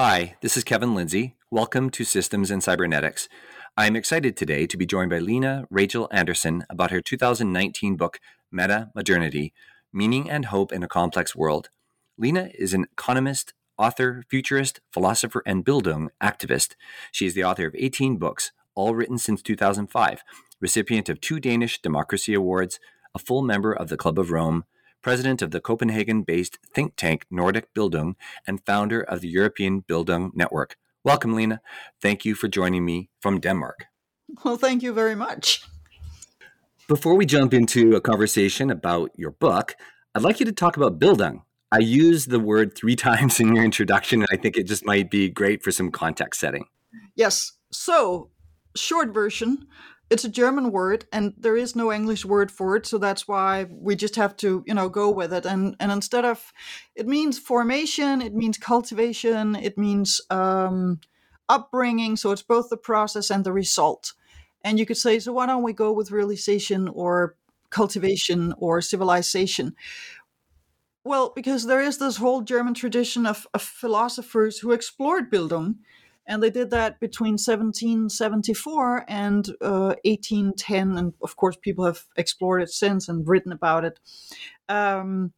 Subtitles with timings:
[0.00, 1.34] Hi, this is Kevin Lindsay.
[1.50, 3.28] Welcome to Systems and Cybernetics.
[3.76, 8.20] I am excited today to be joined by Lene Rachel Andersen about her 2019 book,
[8.52, 9.52] Meta Modernity
[9.92, 11.70] Meaning and Hope in a Complex World.
[12.16, 16.76] Lena is an economist, author, futurist, philosopher, and Bildung activist.
[17.10, 20.22] She is the author of 18 books, all written since 2005,
[20.60, 22.78] recipient of two Danish Democracy Awards,
[23.16, 24.64] a full member of the Club of Rome,
[25.02, 28.14] president of the Copenhagen based think tank Nordic Bildung,
[28.46, 30.76] and founder of the European Bildung Network.
[31.04, 31.60] Welcome, Lena.
[32.02, 33.86] Thank you for joining me from Denmark.
[34.44, 35.64] Well, thank you very much.
[36.88, 39.76] Before we jump into a conversation about your book,
[40.14, 41.42] I'd like you to talk about Bildung.
[41.70, 45.10] I used the word three times in your introduction, and I think it just might
[45.10, 46.66] be great for some context setting.
[47.14, 47.52] Yes.
[47.70, 48.30] So,
[48.74, 49.66] short version
[50.10, 53.66] it's a German word and there is no English word for it, so that's why
[53.70, 55.44] we just have to, you know, go with it.
[55.44, 56.52] And and instead of
[56.94, 61.00] it means formation, it means cultivation, it means um,
[61.48, 62.16] upbringing.
[62.16, 64.14] So it's both the process and the result.
[64.62, 67.36] And you could say, so why don't we go with realization or
[67.70, 69.74] cultivation or civilization?
[71.04, 75.76] Well, because there is this whole German tradition of, of philosophers who explored Bildung
[76.28, 82.62] and they did that between 1774 and uh, 1810 and of course people have explored
[82.62, 83.98] it since and written about it.
[84.68, 85.32] Um,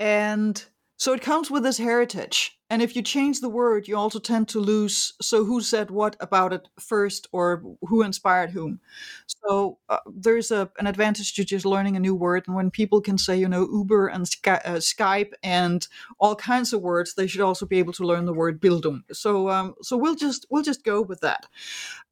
[0.00, 0.62] and
[0.96, 4.48] so it comes with this heritage and if you change the word you also tend
[4.48, 8.80] to lose so who said what about it first or who inspired whom.
[9.26, 13.00] So uh, there's a, an advantage to just learning a new word and when people
[13.00, 15.86] can say you know uber and Sky, uh, skype and
[16.18, 19.02] all kinds of words they should also be able to learn the word bildung.
[19.12, 21.46] So um, so we'll just we'll just go with that.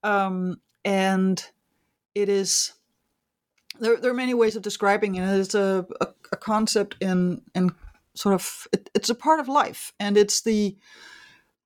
[0.04, 1.44] Um, and
[2.14, 2.74] it is
[3.80, 5.24] there, there are many ways of describing it.
[5.40, 7.70] It's a, a, a concept in in
[8.14, 10.76] sort of it, it's a part of life and it's the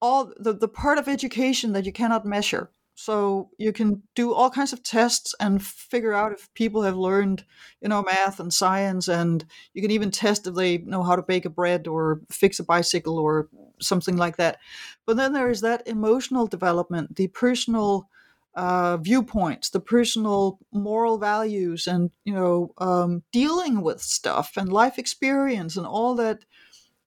[0.00, 2.70] all the, the part of education that you cannot measure.
[2.98, 7.44] So you can do all kinds of tests and figure out if people have learned
[7.82, 11.22] you know math and science and you can even test if they know how to
[11.22, 13.48] bake a bread or fix a bicycle or
[13.80, 14.58] something like that.
[15.04, 18.08] But then there is that emotional development the personal
[18.56, 24.98] uh, viewpoints, the personal moral values, and you know, um, dealing with stuff and life
[24.98, 26.44] experience and all that,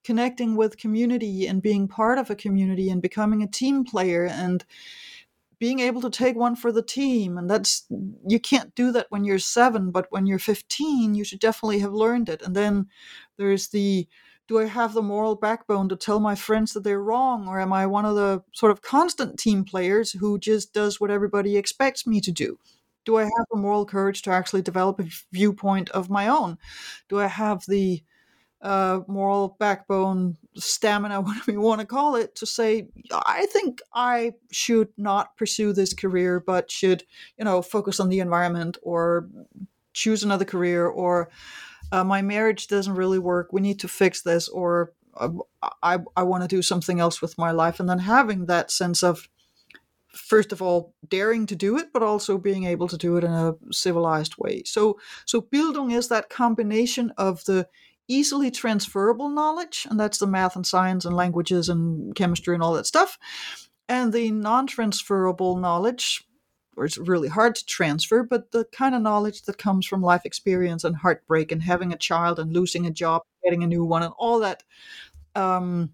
[0.04, 4.64] connecting with community and being part of a community and becoming a team player and
[5.60, 7.38] being able to take one for the team.
[7.38, 7.86] And that's
[8.26, 11.94] you can't do that when you're seven, but when you're 15, you should definitely have
[11.94, 12.42] learned it.
[12.44, 12.88] And then
[13.38, 14.08] there's the
[14.50, 17.48] do I have the moral backbone to tell my friends that they're wrong?
[17.48, 21.12] Or am I one of the sort of constant team players who just does what
[21.12, 22.58] everybody expects me to do?
[23.06, 26.58] Do I have the moral courage to actually develop a viewpoint of my own?
[27.10, 28.04] Do I have the
[28.64, 34.34] uh, moral backbone, stamina, whatever you want to call it, to say, I think I
[34.52, 37.04] should not pursue this career, but should,
[37.38, 39.30] you know, focus on the environment or
[39.94, 41.30] choose another career or
[41.92, 43.52] uh, my marriage doesn't really work.
[43.52, 45.30] We need to fix this, or uh,
[45.84, 47.80] I, I want to do something else with my life.
[47.80, 49.28] And then having that sense of,
[50.14, 53.32] first of all, daring to do it, but also being able to do it in
[53.32, 54.64] a civilized way.
[54.66, 57.68] So, so Bildung is that combination of the
[58.08, 62.74] easily transferable knowledge, and that's the math and science and languages and chemistry and all
[62.74, 63.18] that stuff.
[63.88, 66.24] And the non transferable knowledge,
[66.80, 70.22] or it's really hard to transfer, but the kind of knowledge that comes from life
[70.24, 74.02] experience and heartbreak and having a child and losing a job, getting a new one,
[74.02, 74.64] and all that,
[75.36, 75.92] um,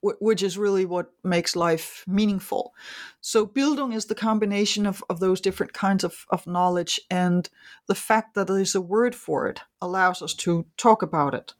[0.00, 2.74] which is really what makes life meaningful.
[3.20, 7.48] So, Bildung is the combination of, of those different kinds of, of knowledge, and
[7.86, 11.54] the fact that there's a word for it allows us to talk about it.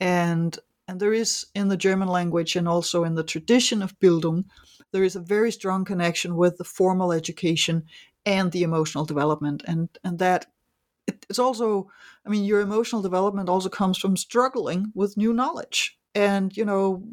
[0.00, 0.58] And
[0.90, 4.44] and there is in the German language and also in the tradition of Bildung,
[4.90, 7.84] there is a very strong connection with the formal education
[8.26, 9.62] and the emotional development.
[9.68, 10.46] And and that
[11.06, 11.88] it's also,
[12.26, 15.96] I mean, your emotional development also comes from struggling with new knowledge.
[16.12, 17.04] And, you know,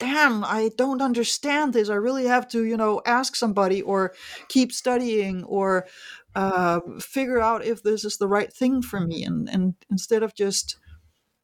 [0.00, 1.88] damn, I don't understand this.
[1.88, 4.14] I really have to, you know, ask somebody or
[4.48, 5.86] keep studying or
[6.34, 9.22] uh, figure out if this is the right thing for me.
[9.22, 10.76] And, and instead of just,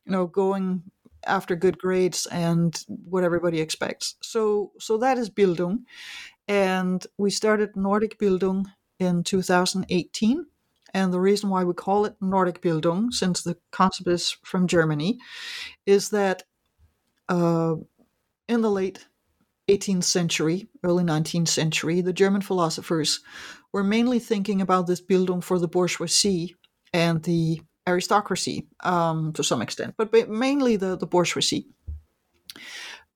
[0.04, 0.82] you know, going
[1.26, 4.16] after good grades and what everybody expects.
[4.22, 5.84] So, so that is Bildung.
[6.48, 8.66] And we started Nordic Bildung
[8.98, 10.46] in 2018.
[10.94, 15.18] And the reason why we call it Nordic Bildung, since the concept is from Germany,
[15.86, 16.42] is that
[17.28, 17.76] uh,
[18.48, 19.06] in the late
[19.68, 23.20] 18th century, early 19th century, the German philosophers
[23.72, 26.54] were mainly thinking about this Bildung for the bourgeoisie
[26.92, 31.66] and the aristocracy um, to some extent, but mainly the, the bourgeoisie.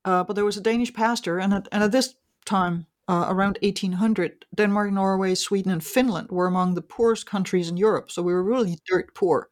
[0.05, 2.15] Uh, but there was a Danish pastor, and at, and at this
[2.45, 7.77] time, uh, around 1800, Denmark, Norway, Sweden, and Finland were among the poorest countries in
[7.77, 8.11] Europe.
[8.11, 9.49] So we were really dirt poor.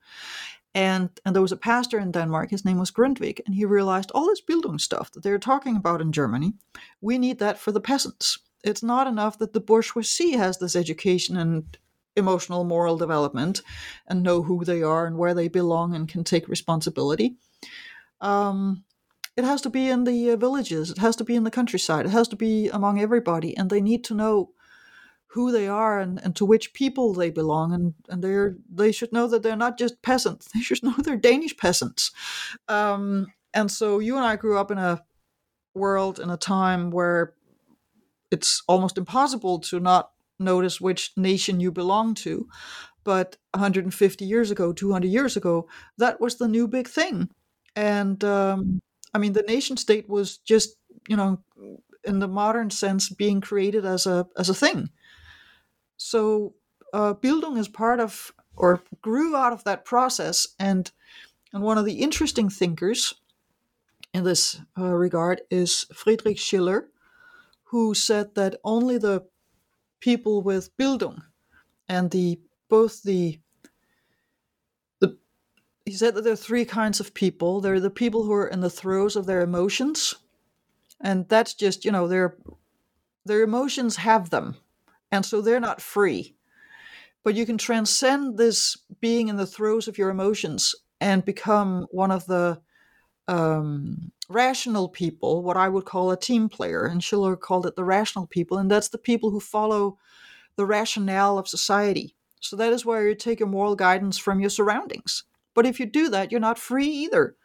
[0.74, 4.12] And, and there was a pastor in Denmark, his name was Grundtvig, and he realized
[4.12, 6.54] all this Bildung stuff that they're talking about in Germany,
[7.00, 8.40] we need that for the peasants.
[8.62, 11.78] It's not enough that the bourgeoisie has this education and
[12.16, 13.62] emotional, moral development
[14.08, 17.36] and know who they are and where they belong and can take responsibility.
[18.22, 18.84] Um,
[19.36, 22.06] it has to be in the uh, villages, it has to be in the countryside,
[22.06, 24.52] it has to be among everybody, and they need to know
[25.36, 29.12] who they are and, and to which people they belong and, and they're they should
[29.12, 30.48] know that they're not just peasants.
[30.54, 32.12] They should know they're danish peasants.
[32.70, 35.04] Um, and so you and i grew up in a
[35.74, 37.34] world in a time where
[38.32, 42.48] it's almost impossible to not notice which nation you belong to
[43.04, 45.68] but 150 years ago 200 years ago
[45.98, 47.30] that was the new big thing.
[47.76, 48.82] And um,
[49.14, 50.78] i mean the nation state was just
[51.08, 51.40] you know
[52.06, 54.90] in the modern sense being created as a as a thing.
[55.98, 56.54] So
[56.94, 60.92] uh, Bildung is part of or grew out of that process, and
[61.54, 63.14] and one of the interesting thinkers
[64.14, 66.90] in this uh, regard is Friedrich Schiller,
[67.64, 69.26] who said that only the
[70.06, 71.20] people with Bildung
[71.90, 73.40] and the both the
[75.00, 75.18] the
[75.86, 77.60] he said that there are three kinds of people.
[77.60, 80.16] There are the people who are in the throes of their emotions,
[81.02, 82.38] and that's just you know their
[83.26, 84.56] their emotions have them
[85.12, 86.36] and so they're not free.
[87.24, 92.12] But you can transcend this being in the throes of your emotions and become one
[92.12, 92.62] of the
[93.28, 96.86] um, rational people, what I would call a team player.
[96.86, 98.58] And Schiller called it the rational people.
[98.58, 99.98] And that's the people who follow
[100.56, 102.16] the rationale of society.
[102.40, 105.24] So that is where you take your moral guidance from your surroundings.
[105.54, 107.36] But if you do that, you're not free either.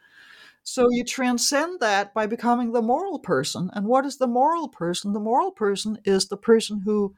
[0.63, 3.71] So you transcend that by becoming the moral person.
[3.73, 5.13] And what is the moral person?
[5.13, 7.15] The moral person is the person who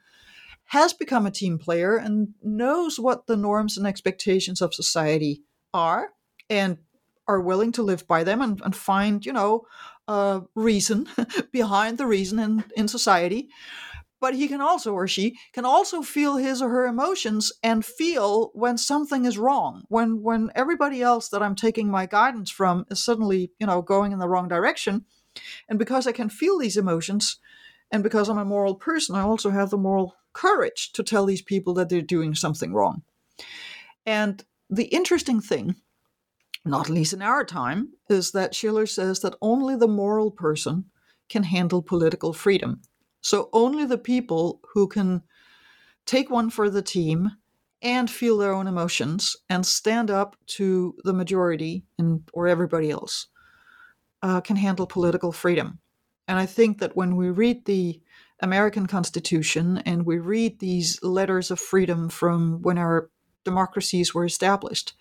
[0.66, 5.42] has become a team player and knows what the norms and expectations of society
[5.74, 6.10] are
[6.48, 6.78] and
[7.26, 9.66] are willing to live by them and, and find, you know,
[10.08, 11.08] a reason
[11.52, 13.48] behind the reason in, in society.
[14.20, 18.50] But he can also, or she can also feel his or her emotions and feel
[18.54, 23.04] when something is wrong, when when everybody else that I'm taking my guidance from is
[23.04, 25.06] suddenly, you know, going in the wrong direction.
[25.68, 27.40] And because I can feel these emotions,
[27.90, 31.42] and because I'm a moral person, I also have the moral courage to tell these
[31.42, 33.02] people that they're doing something wrong.
[34.06, 35.76] And the interesting thing,
[36.64, 40.84] not least in our time, is that Schiller says that only the moral person
[41.28, 42.82] can handle political freedom.
[43.20, 45.22] So only the people who can
[46.06, 47.32] take one for the team
[47.80, 53.26] and feel their own emotions and stand up to the majority and or everybody else
[54.22, 55.78] uh, can handle political freedom.
[56.28, 58.00] And I think that when we read the
[58.40, 63.10] American Constitution and we read these letters of freedom from when our
[63.44, 64.94] democracies were established,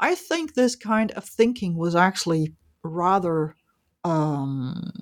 [0.00, 3.54] I think this kind of thinking was actually rather
[4.04, 4.92] um,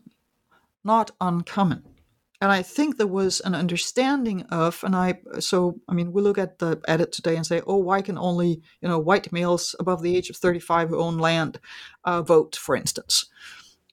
[0.85, 1.83] not uncommon.
[2.41, 6.39] and I think there was an understanding of, and I so I mean we look
[6.39, 9.75] at the at it today and say, oh, why can only you know white males
[9.81, 11.59] above the age of thirty five who own land
[12.05, 13.27] uh, vote, for instance?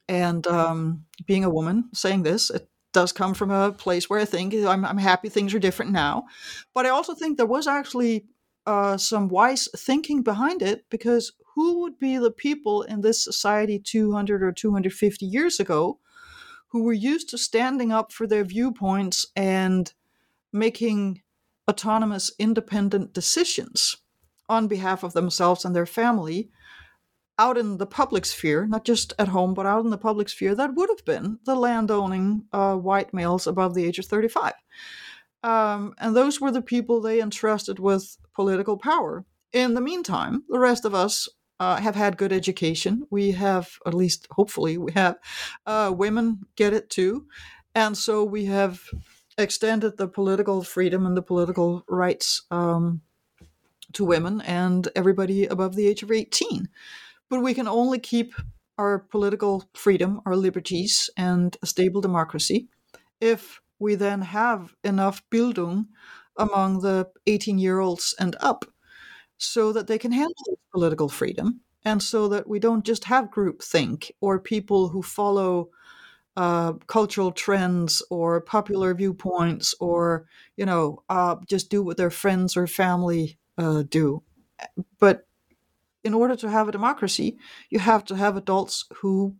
[0.09, 4.25] And um, being a woman saying this, it does come from a place where I
[4.25, 6.25] think I'm, I'm happy things are different now,
[6.73, 8.25] but I also think there was actually
[8.65, 13.79] uh, some wise thinking behind it because who would be the people in this society
[13.79, 15.99] 200 or 250 years ago
[16.69, 19.93] who were used to standing up for their viewpoints and
[20.51, 21.21] making
[21.69, 23.97] autonomous, independent decisions
[24.49, 26.49] on behalf of themselves and their family
[27.39, 30.53] out in the public sphere, not just at home, but out in the public sphere,
[30.53, 34.53] that would have been the landowning uh, white males above the age of 35.
[35.43, 39.25] Um, and those were the people they entrusted with political power.
[39.51, 41.27] In the meantime, the rest of us
[41.59, 43.05] uh, have had good education.
[43.11, 45.17] We have, at least hopefully, we have
[45.65, 47.27] uh, women get it too.
[47.75, 48.81] And so we have
[49.37, 53.01] extended the political freedom and the political rights um,
[53.93, 56.69] to women and everybody above the age of 18.
[57.29, 58.33] But we can only keep
[58.77, 62.67] our political freedom, our liberties, and a stable democracy
[63.21, 65.87] if we then have enough Bildung
[66.37, 68.65] among the 18 year olds and up
[69.37, 74.09] so that they can handle political freedom and so that we don't just have groupthink
[74.21, 75.69] or people who follow
[76.37, 80.25] uh, cultural trends or popular viewpoints or
[80.55, 84.23] you know uh, just do what their friends or family uh, do.
[84.97, 85.27] But
[86.03, 87.37] in order to have a democracy
[87.69, 89.35] you have to have adults who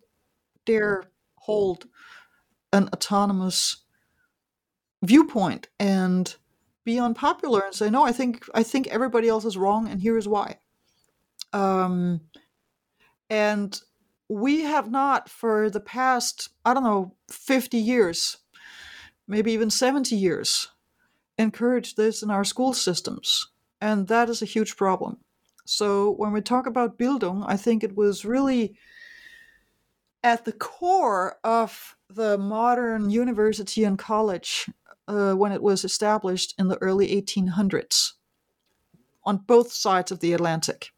[0.66, 1.04] dare
[1.36, 1.88] hold
[2.74, 3.83] an autonomous
[5.04, 6.36] viewpoint and
[6.86, 10.18] be unpopular and say no i think i think everybody else is wrong and here
[10.18, 10.58] is why.
[11.52, 12.22] Um,
[13.30, 13.80] and
[14.28, 18.38] we have not for the past i don't know 50 years
[19.28, 20.70] maybe even 70 years
[21.38, 23.50] encouraged this in our school systems
[23.82, 25.18] and that is a huge problem.
[25.66, 28.76] So when we talk about bildung i think it was really
[30.24, 34.70] at the core of the modern university and college
[35.08, 38.14] uh, when it was established in the early 1800s
[39.26, 40.92] on both sides of the Atlantic.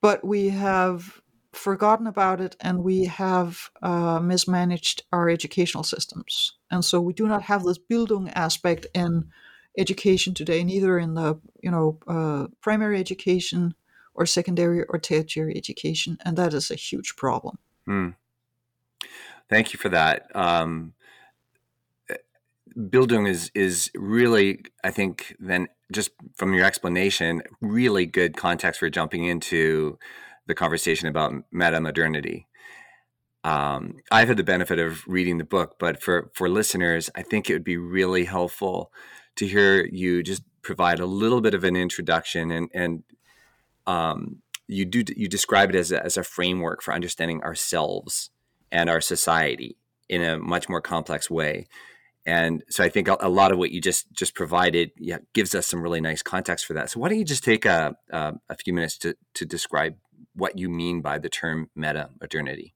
[0.00, 1.20] But we have
[1.52, 6.52] forgotten about it and we have uh, mismanaged our educational systems.
[6.70, 9.30] And so we do not have this Bildung aspect in
[9.78, 13.74] education today, neither in the you know uh, primary education
[14.14, 17.58] or secondary or tertiary education, and that is a huge problem.
[17.88, 18.14] Mm.
[19.48, 20.34] Thank you for that.
[20.34, 20.94] Um,
[22.76, 28.90] Bildung is is really, I think, then just from your explanation, really good context for
[28.90, 29.98] jumping into
[30.46, 32.46] the conversation about meta modernity.
[33.44, 37.48] Um, I've had the benefit of reading the book, but for for listeners, I think
[37.48, 38.92] it would be really helpful
[39.36, 43.02] to hear you just provide a little bit of an introduction and and
[43.86, 48.30] um, you do you describe it as a, as a framework for understanding ourselves
[48.72, 49.76] and our society
[50.08, 51.66] in a much more complex way
[52.26, 55.66] and so I think a, lot of what you just just provided yeah, gives us
[55.66, 56.90] some really nice context for that.
[56.90, 59.94] So why don't you just take a, a, a few minutes to, to describe
[60.34, 62.74] what you mean by the term meta modernity?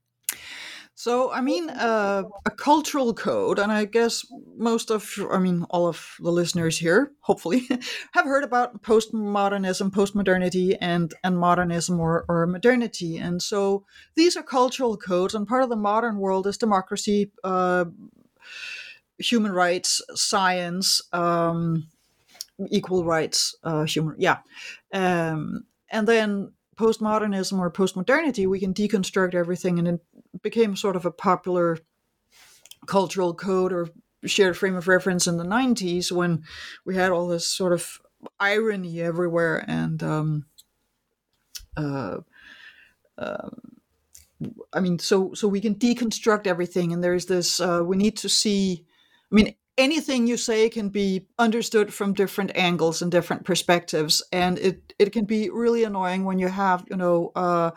[0.95, 4.23] So, I mean, uh, a cultural code, and I guess
[4.55, 7.67] most of, I mean, all of the listeners here, hopefully,
[8.13, 13.17] have heard about postmodernism, postmodernity, and and modernism or, or modernity.
[13.17, 17.85] And so, these are cultural codes, and part of the modern world is democracy, uh,
[19.21, 21.87] human rights, science, um,
[22.69, 24.39] equal rights, uh, human, yeah.
[24.93, 30.01] Um, and then postmodernism or postmodernity, we can deconstruct everything, and it
[30.41, 31.77] became sort of a popular
[32.87, 33.89] cultural code or
[34.25, 36.43] shared frame of reference in the 90s when
[36.85, 37.99] we had all this sort of
[38.39, 40.45] irony everywhere and um,
[41.75, 42.17] uh,
[43.17, 43.49] uh,
[44.73, 47.59] I mean, so so we can deconstruct everything, and there's this.
[47.59, 48.85] Uh, we need to see
[49.31, 54.57] I mean, anything you say can be understood from different angles and different perspectives, and
[54.59, 57.31] it it can be really annoying when you have you know.
[57.35, 57.71] Uh,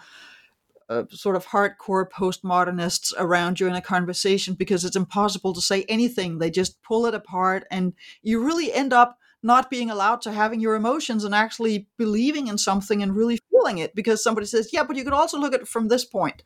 [0.87, 5.83] uh, sort of hardcore postmodernists around you in a conversation because it's impossible to say
[5.89, 6.37] anything.
[6.39, 10.61] They just pull it apart, and you really end up not being allowed to having
[10.61, 14.85] your emotions and actually believing in something and really feeling it because somebody says, "Yeah,
[14.85, 16.43] but you could also look at it from this point."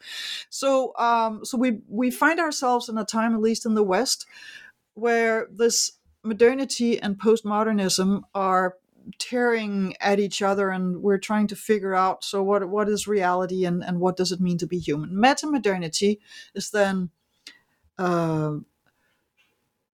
[0.50, 4.26] So, um, so we we find ourselves in a time, at least in the West,
[4.98, 8.76] where this modernity and postmodernism are
[9.18, 13.64] tearing at each other and we're trying to figure out so what what is reality
[13.64, 16.20] and, and what does it mean to be human meta modernity
[16.54, 17.08] is then
[17.98, 18.56] uh,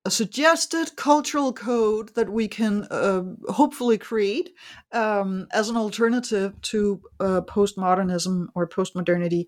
[0.04, 4.50] a suggested cultural code that we can uh, hopefully create
[4.92, 9.46] um, as an alternative to uh, postmodernism or postmodernity.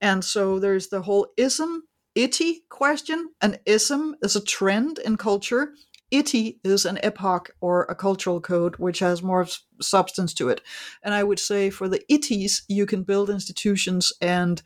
[0.00, 1.82] And so there's the whole ism,
[2.14, 3.30] itty question.
[3.40, 5.74] An ism is a trend in culture.
[6.10, 9.46] Itty is an epoch or a cultural code which has more
[9.80, 10.60] substance to it.
[11.02, 14.60] And I would say for the itties, you can build institutions and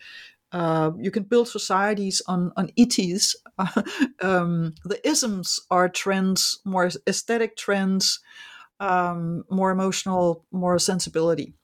[0.53, 3.35] uh, you can build societies on on itties.
[4.23, 8.21] um, the isms are trends, more aesthetic trends,
[8.79, 11.55] um, more emotional, more sensibility,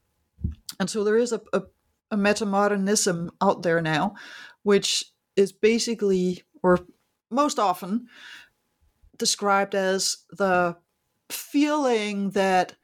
[0.80, 1.62] and so there is a, a,
[2.10, 4.14] a metamodernism out there now,
[4.62, 5.04] which
[5.40, 6.78] is basically or
[7.30, 8.06] most often
[9.16, 10.76] described as the
[11.30, 12.76] feeling that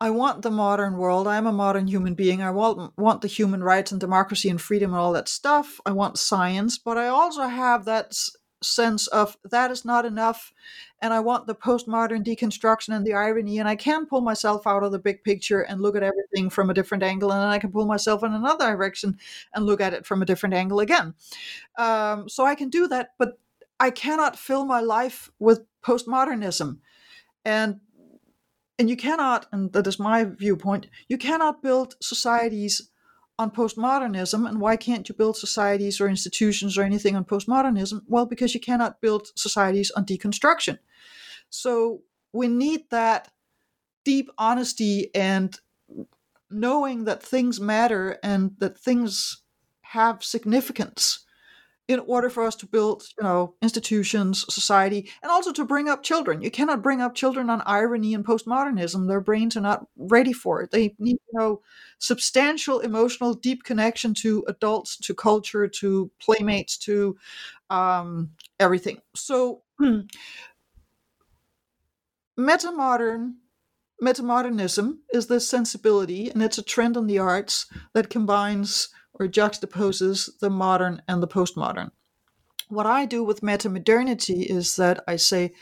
[0.00, 1.28] I want the modern world.
[1.28, 2.42] I'm a modern human being.
[2.42, 5.80] I want, want the human rights and democracy and freedom and all that stuff.
[5.86, 8.12] I want science, but I also have that
[8.64, 10.52] sense of that is not enough.
[11.00, 13.58] And I want the postmodern deconstruction and the irony.
[13.58, 16.70] And I can pull myself out of the big picture and look at everything from
[16.70, 17.32] a different angle.
[17.32, 19.18] And then I can pull myself in another direction
[19.54, 21.14] and look at it from a different angle again.
[21.76, 23.38] Um, so I can do that, but
[23.80, 26.78] I cannot fill my life with postmodernism.
[27.44, 27.80] And
[28.78, 32.90] and you cannot, and that is my viewpoint, you cannot build societies
[33.38, 34.48] on postmodernism.
[34.48, 38.02] And why can't you build societies or institutions or anything on postmodernism?
[38.06, 40.78] Well, because you cannot build societies on deconstruction.
[41.50, 43.30] So we need that
[44.04, 45.58] deep honesty and
[46.50, 49.42] knowing that things matter and that things
[49.82, 51.24] have significance
[51.88, 56.02] in order for us to build, you know, institutions, society, and also to bring up
[56.02, 56.40] children.
[56.40, 59.08] You cannot bring up children on irony and postmodernism.
[59.08, 60.70] Their brains are not ready for it.
[60.70, 61.60] They need, you know,
[61.98, 67.16] substantial emotional, deep connection to adults, to culture, to playmates, to
[67.68, 68.98] um, everything.
[69.14, 69.62] So,
[72.38, 73.34] metamodern
[74.02, 80.30] metamodernism is this sensibility, and it's a trend in the arts that combines or juxtaposes
[80.40, 81.90] the modern and the postmodern.
[82.68, 85.52] What I do with metamodernity is that I say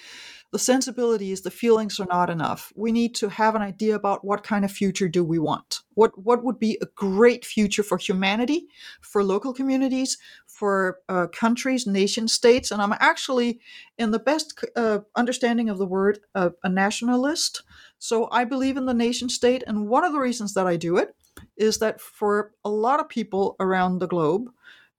[0.53, 2.72] the sensibilities, the feelings are not enough.
[2.75, 5.81] We need to have an idea about what kind of future do we want.
[5.94, 8.66] What what would be a great future for humanity,
[9.01, 12.70] for local communities, for uh, countries, nation states.
[12.70, 13.61] And I'm actually,
[13.96, 17.62] in the best uh, understanding of the word, uh, a nationalist.
[17.98, 20.96] So I believe in the nation state, and one of the reasons that I do
[20.96, 21.14] it
[21.61, 24.51] is that for a lot of people around the globe,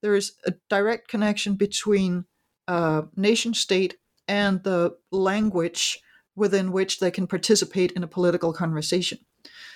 [0.02, 2.26] there is a direct connection between
[2.68, 3.98] uh, nation state
[4.28, 6.00] and the language
[6.36, 9.20] within which they can participate in a political conversation.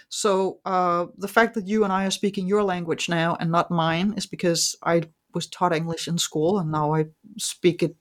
[0.09, 3.71] So uh, the fact that you and I are speaking your language now and not
[3.71, 7.95] mine is because I was taught English in school and now I speak it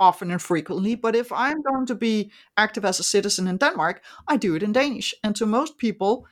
[0.00, 0.96] often and frequently.
[0.96, 4.62] But if I'm going to be active as a citizen in Denmark, I do it
[4.62, 5.14] in Danish.
[5.22, 6.26] And to most people,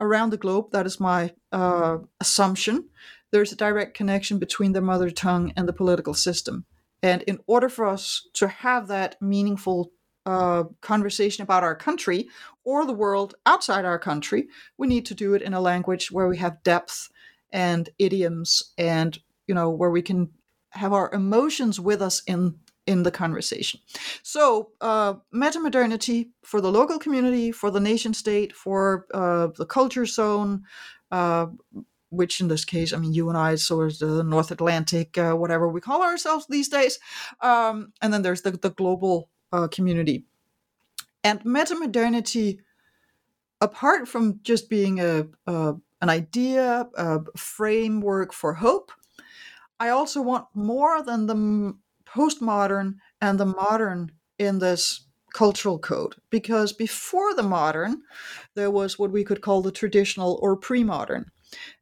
[0.00, 2.88] around the globe, that is my uh, assumption,
[3.30, 6.64] there's a direct connection between the mother tongue and the political system.
[7.02, 9.90] And in order for us to have that meaningful
[10.24, 12.28] uh, conversation about our country
[12.64, 16.28] or the world outside our country, we need to do it in a language where
[16.28, 17.10] we have depth
[17.52, 20.30] and idioms and, you know, where we can
[20.70, 22.54] have our emotions with us in
[22.86, 23.80] in the conversation.
[24.22, 30.06] So, uh, metamodernity for the local community, for the nation state, for uh, the culture
[30.06, 30.64] zone,
[31.10, 31.46] uh,
[32.10, 35.32] which in this case, I mean, you and I, so is the North Atlantic, uh,
[35.32, 36.98] whatever we call ourselves these days.
[37.40, 40.24] Um, and then there's the, the global uh, community.
[41.22, 42.58] And metamodernity,
[43.60, 48.92] apart from just being a, a an idea, a framework for hope,
[49.80, 51.74] I also want more than the
[52.14, 56.14] postmodern and the modern in this cultural code.
[56.30, 58.02] Because before the modern
[58.54, 61.30] there was what we could call the traditional or pre-modern.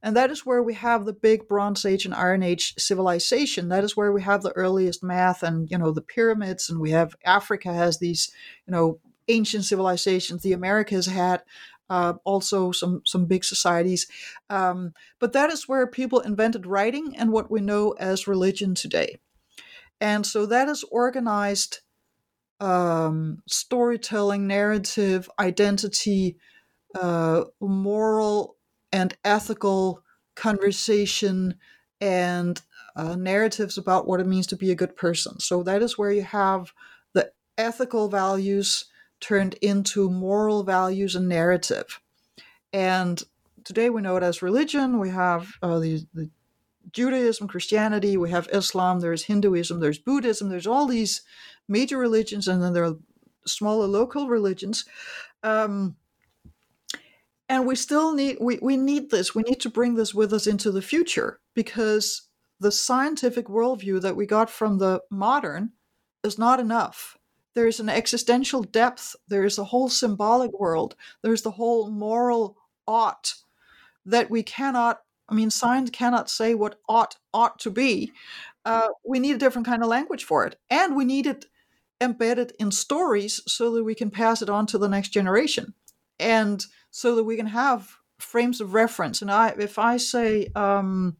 [0.02, 3.68] And that is where we have the big bronze age and iron age civilization.
[3.68, 6.68] That is where we have the earliest math and you know the pyramids.
[6.68, 8.32] And we have africa has these
[8.66, 10.42] you know ancient civilizations.
[10.42, 11.42] The americas had
[11.90, 14.06] uh, also some some big societies.
[14.48, 19.18] Um, but that is where people invented writing and what we know as religion today
[20.02, 21.78] and so that is organized
[22.58, 26.36] um, storytelling, narrative, identity,
[27.00, 28.56] uh, moral
[28.92, 30.02] and ethical
[30.34, 31.54] conversation,
[32.00, 32.60] and
[32.96, 35.38] uh, narratives about what it means to be a good person.
[35.38, 36.72] So that is where you have
[37.12, 38.86] the ethical values
[39.20, 42.00] turned into moral values and narrative.
[42.72, 43.22] And
[43.62, 44.98] today we know it as religion.
[44.98, 46.28] We have uh, the, the
[46.90, 51.22] Judaism, Christianity, we have Islam, there's Hinduism, there's Buddhism, there's all these
[51.68, 52.96] major religions, and then there are
[53.46, 54.84] smaller local religions.
[55.42, 55.96] Um,
[57.48, 59.34] and we still need we, we need this.
[59.34, 62.22] We need to bring this with us into the future because
[62.58, 65.72] the scientific worldview that we got from the modern
[66.24, 67.18] is not enough.
[67.54, 73.34] There's an existential depth, there's a whole symbolic world, there's the whole moral ought
[74.06, 75.00] that we cannot
[75.32, 78.12] I mean, science cannot say what ought ought to be.
[78.66, 81.46] Uh, we need a different kind of language for it, and we need it
[82.02, 85.72] embedded in stories so that we can pass it on to the next generation,
[86.20, 89.22] and so that we can have frames of reference.
[89.22, 91.16] And I, if I say, um,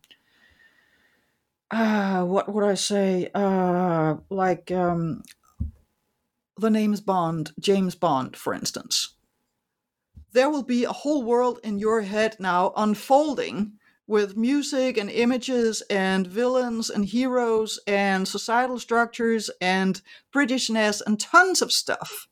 [1.70, 3.30] uh, what would I say?
[3.34, 5.22] Uh, like um,
[6.58, 9.14] the name's Bond, James Bond, for instance.
[10.32, 13.78] There will be a whole world in your head now unfolding
[14.12, 20.02] with music and images and villains and heroes and societal structures and
[20.34, 22.28] Britishness and tons of stuff.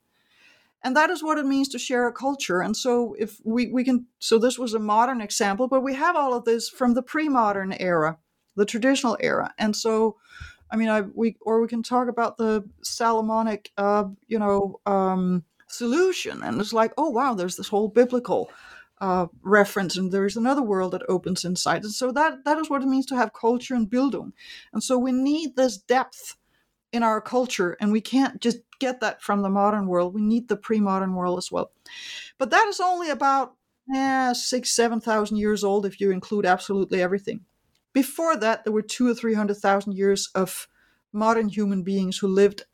[0.85, 2.61] And that is what it means to share a culture.
[2.61, 6.16] And so if we, we can so this was a modern example, but we have
[6.16, 8.19] all of this from the pre-modern era,
[8.57, 9.55] the traditional era.
[9.57, 10.16] And so
[10.71, 15.45] I mean I we or we can talk about the Salomonic uh, you know, um,
[15.66, 16.43] solution.
[16.43, 18.51] And it's like, oh wow, there's this whole biblical
[19.01, 21.85] uh, reference, and there is another world that opens inside.
[21.85, 24.33] And so that that is what it means to have culture and Bildung.
[24.73, 26.37] And so we need this depth
[26.93, 30.15] in our culture, and we can't just get that from the modern world.
[30.15, 31.71] We need the pre-modern world as well.
[32.39, 33.55] But that is only about
[33.95, 37.41] eh, six, seven thousand years old if you include absolutely everything.
[37.93, 40.69] Before that, there were two or three hundred thousand years of
[41.13, 42.65] modern human beings who lived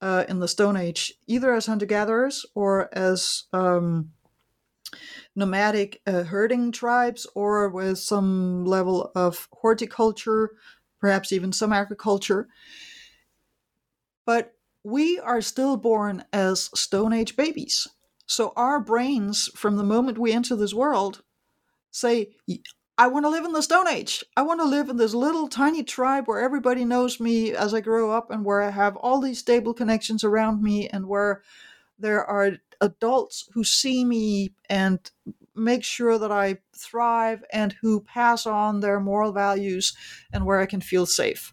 [0.00, 4.10] uh, in the Stone Age, either as hunter-gatherers or as um,
[5.34, 10.50] nomadic uh, herding tribes or with some level of horticulture,
[11.00, 12.48] perhaps even some agriculture.
[14.26, 17.88] But we are still born as Stone Age babies.
[18.26, 21.22] So our brains, from the moment we enter this world,
[21.90, 22.30] say,
[22.96, 24.24] I want to live in the Stone Age.
[24.36, 27.80] I want to live in this little tiny tribe where everybody knows me as I
[27.80, 31.42] grow up and where I have all these stable connections around me and where
[31.98, 35.10] there are adults who see me and
[35.54, 39.96] make sure that I thrive and who pass on their moral values
[40.32, 41.52] and where I can feel safe.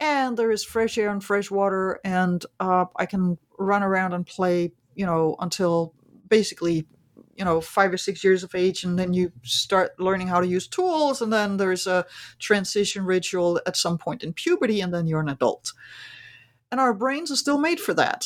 [0.00, 4.26] And there is fresh air and fresh water, and uh, I can run around and
[4.26, 5.94] play, you know, until
[6.28, 6.86] basically,
[7.36, 8.82] you know, five or six years of age.
[8.84, 11.22] And then you start learning how to use tools.
[11.22, 12.04] And then there's a
[12.40, 15.72] transition ritual at some point in puberty, and then you're an adult.
[16.72, 18.24] And our brains are still made for that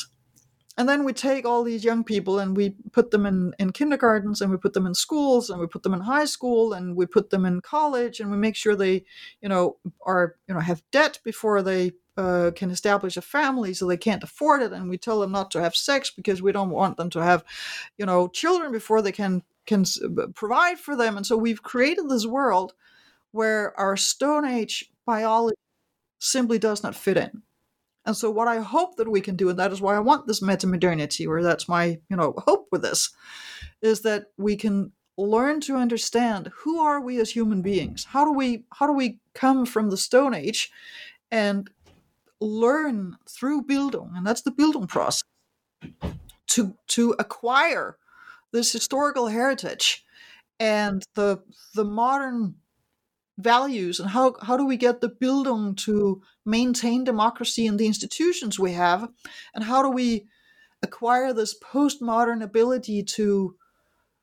[0.78, 4.40] and then we take all these young people and we put them in, in kindergartens
[4.40, 7.06] and we put them in schools and we put them in high school and we
[7.06, 9.04] put them in college and we make sure they
[9.40, 13.86] you know are you know have debt before they uh, can establish a family so
[13.86, 14.72] they can't afford it.
[14.72, 17.44] And we tell them not to have sex because we don't want them to have
[17.98, 19.84] you know children before they can can
[20.34, 21.16] provide for them.
[21.16, 22.74] And so we've created this world
[23.32, 25.56] where our stone age biology
[26.18, 27.42] simply does not fit in
[28.06, 30.26] and so what I hope that we can do, and that is why I want
[30.26, 33.10] this meta-modernity, or that's my, you know, hope with this,
[33.82, 38.04] is that we can learn to understand who are we as human beings?
[38.04, 40.70] How do we how do we come from the Stone Age
[41.30, 41.68] and
[42.40, 45.24] learn through Bildung, and that's the Bildung process,
[46.48, 47.96] to to acquire
[48.52, 50.04] this historical heritage
[50.60, 51.42] and the
[51.74, 52.54] the modern
[53.38, 58.58] values and how, how do we get the Bildung to maintain democracy in the institutions
[58.58, 59.08] we have?
[59.54, 60.26] And how do we
[60.82, 63.56] acquire this postmodern ability to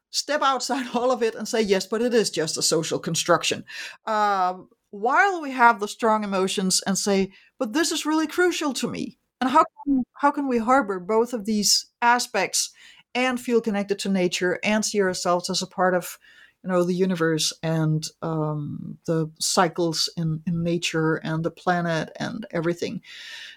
[0.10, 3.66] step outside all of it and say yes but it is just a social construction.
[4.06, 4.56] Uh,
[4.92, 9.18] while we have the strong emotions and say but this is really crucial to me
[9.42, 12.72] and how can, how can we harbor both of these aspects
[13.16, 16.18] and feel connected to nature and see ourselves as a part of
[16.64, 22.46] you know the universe and um, the cycles in, in nature and the planet and
[22.52, 23.02] everything.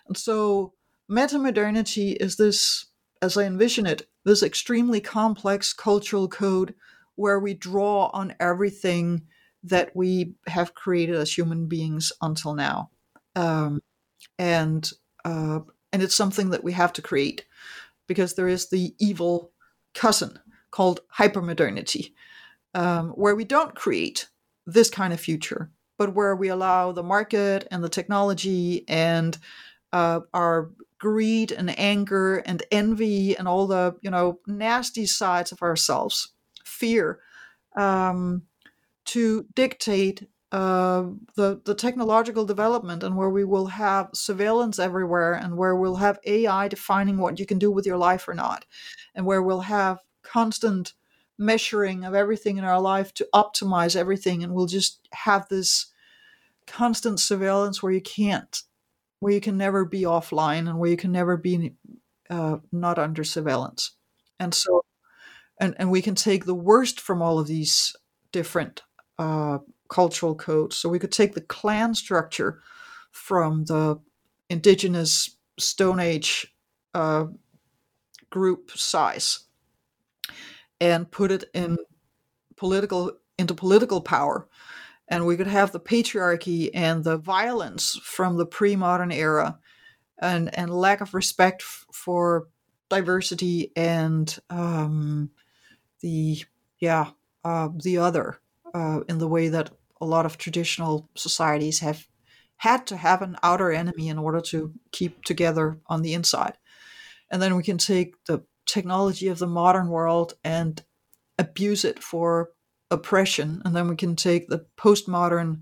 [0.07, 0.73] And so
[1.09, 2.87] meta-modernity is this
[3.23, 6.75] as i envision it this extremely complex cultural code
[7.14, 9.23] where we draw on everything
[9.62, 12.90] that we have created as human beings until now.
[13.35, 13.83] Um,
[14.38, 14.88] and
[15.25, 15.61] uh,
[15.92, 17.45] and it's something that we have to create
[18.07, 19.51] because there is the evil
[19.95, 20.38] cousin
[20.71, 22.12] called hypermodernity
[22.77, 24.29] um, where we don't create
[24.67, 29.39] this kind of future, but where we allow the market and the technology and
[29.93, 35.62] uh, our greed and anger and envy and all the you know nasty sides of
[35.62, 36.35] ourselves,
[36.65, 37.19] fear,
[37.77, 38.43] um,
[39.07, 45.57] to dictate uh, the the technological development and where we will have surveillance everywhere and
[45.57, 48.67] where we'll have AI defining what you can do with your life or not,
[49.15, 50.93] and where we'll have constant
[51.38, 55.87] measuring of everything in our life to optimize everything, and we'll just have this
[56.66, 58.62] constant surveillance where you can't,
[59.20, 61.75] where you can never be offline and where you can never be
[62.31, 63.92] uh, not under surveillance,
[64.40, 64.85] and so,
[65.61, 67.94] and and we can take the worst from all of these
[68.33, 68.83] different.
[69.18, 70.77] Uh, cultural codes.
[70.77, 72.61] So we could take the clan structure
[73.11, 74.01] from the
[74.49, 76.55] indigenous Stone Age
[76.94, 77.27] uh,
[78.31, 79.45] group size
[80.81, 81.77] and put it in
[82.57, 84.49] political into political power
[85.09, 89.59] and we could have the patriarchy and the violence from the pre-modern era
[90.21, 92.49] and and lack of respect f- for
[92.89, 95.31] diversity and um,
[96.01, 96.43] the
[96.81, 97.11] yeah
[97.45, 98.39] uh, the other
[98.75, 102.07] uh, in the way that a lot of traditional societies have
[102.59, 106.57] had to have an outer enemy in order to keep together on the inside.
[107.31, 110.83] And then we can take the technology of the modern world and
[111.38, 112.50] abuse it for
[112.90, 113.62] oppression.
[113.64, 115.61] And then we can take the postmodern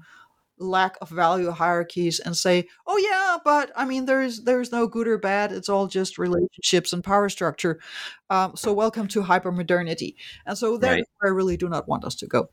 [0.58, 5.08] lack of value hierarchies and say, oh yeah, but I mean there's there's no good
[5.08, 5.52] or bad.
[5.52, 7.80] It's all just relationships and power structure.
[8.30, 10.14] Um, so welcome to hypermodernity.
[10.46, 11.04] And so that's right.
[11.18, 12.50] where I really do not want us to go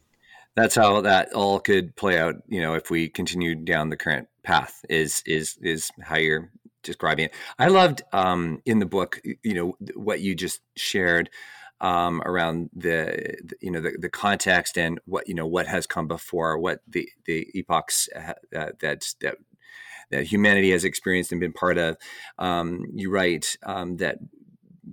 [0.55, 2.35] that's how that all could play out.
[2.47, 6.51] You know, if we continue down the current path, is is is how you're
[6.83, 7.33] describing it.
[7.59, 11.29] I loved um, in the book, you know, what you just shared
[11.81, 15.87] um, around the, the, you know the, the context and what you know what has
[15.87, 18.79] come before, what the the epochs uh, that
[19.19, 19.35] that
[20.11, 21.97] that humanity has experienced and been part of.
[22.37, 24.19] Um, you write um, that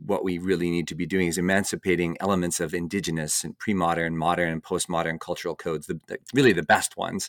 [0.06, 4.50] what we really need to be doing is emancipating elements of indigenous and pre-modern, modern,
[4.50, 7.28] and postmodern cultural codes, the, the, really the best ones,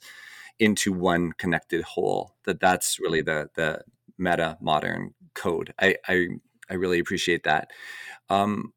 [0.59, 2.35] into one connected whole.
[2.45, 3.81] That that's really the the
[4.19, 5.73] meta modern code.
[5.79, 6.27] I, I
[6.69, 7.71] I really appreciate that.
[8.29, 8.73] Um,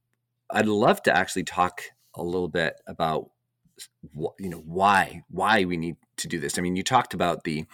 [0.50, 1.82] I'd love to actually talk
[2.14, 3.30] a little bit about
[4.38, 6.58] you know why why we need to do this.
[6.58, 7.64] I mean, you talked about the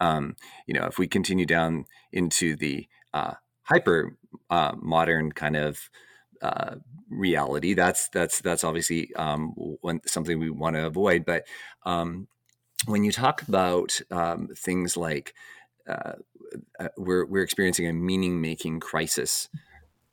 [0.00, 4.16] um, you know if we continue down into the uh, hyper
[4.50, 5.90] uh, modern kind of
[6.42, 6.76] uh,
[7.08, 7.74] reality.
[7.74, 9.54] That's that's that's obviously um,
[10.06, 11.24] something we want to avoid.
[11.24, 11.46] But
[11.84, 12.28] um,
[12.86, 15.34] when you talk about um, things like
[16.78, 19.48] uh, we're we're experiencing a meaning making crisis,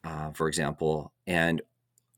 [0.04, 1.62] uh, for example, and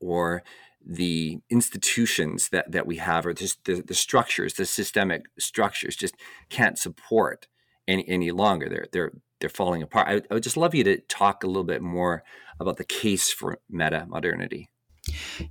[0.00, 0.42] or
[0.84, 6.16] the institutions that, that we have or just the, the structures, the systemic structures just
[6.48, 7.46] can't support
[7.86, 8.68] any, any longer.
[8.68, 10.08] They're they're they're falling apart.
[10.08, 12.22] I, I would just love you to talk a little bit more
[12.60, 14.68] about the case for meta modernity.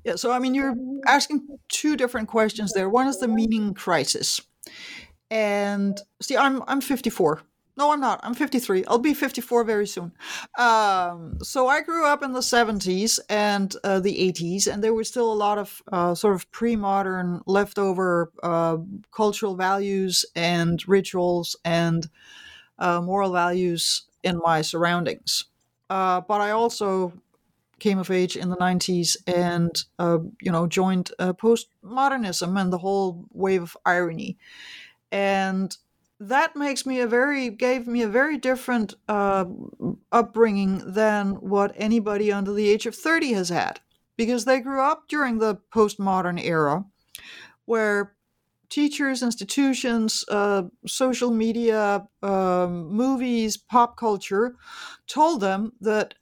[0.05, 0.75] Yeah, so I mean, you're
[1.07, 2.89] asking two different questions there.
[2.89, 4.39] One is the meaning crisis,
[5.29, 7.41] and see, I'm I'm 54.
[7.81, 8.19] No, I'm not.
[8.21, 8.85] I'm 53.
[8.85, 10.11] I'll be 54 very soon.
[10.55, 15.07] Um, so I grew up in the 70s and uh, the 80s, and there was
[15.07, 18.77] still a lot of uh, sort of pre-modern leftover uh,
[19.11, 22.07] cultural values and rituals and
[22.77, 25.45] uh, moral values in my surroundings.
[25.89, 27.13] Uh, but I also
[27.79, 33.25] came of age in the 90s and uh, you know joined postmodernism and the whole
[33.31, 34.37] wave of irony
[35.11, 35.77] and
[36.21, 39.45] that makes me a very gave me a very different uh,
[40.11, 43.79] upbringing than what anybody under the age of 30 has had
[44.17, 46.85] because they grew up during the postmodern era
[47.65, 48.13] where
[48.69, 54.55] teachers, institutions, uh, social media, um, movies, pop culture
[55.07, 56.13] told them that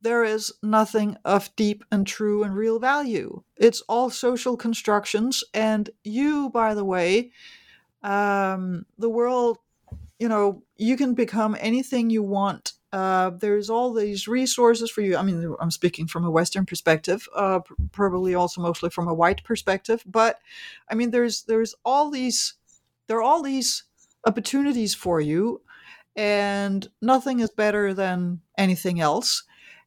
[0.00, 3.42] there is nothing of deep and true and real value.
[3.56, 5.42] It's all social constructions.
[5.52, 7.32] And you, by the way,
[8.02, 9.58] um, the world,
[10.18, 15.16] you know, you can become anything you want uh, there's all these resources for you.
[15.16, 17.60] I mean, I'm speaking from a Western perspective, uh,
[17.92, 20.02] probably also mostly from a white perspective.
[20.06, 20.38] But
[20.90, 22.54] I mean, there's there's all these
[23.06, 23.84] there are all these
[24.26, 25.60] opportunities for you,
[26.16, 29.44] and nothing is better than anything else.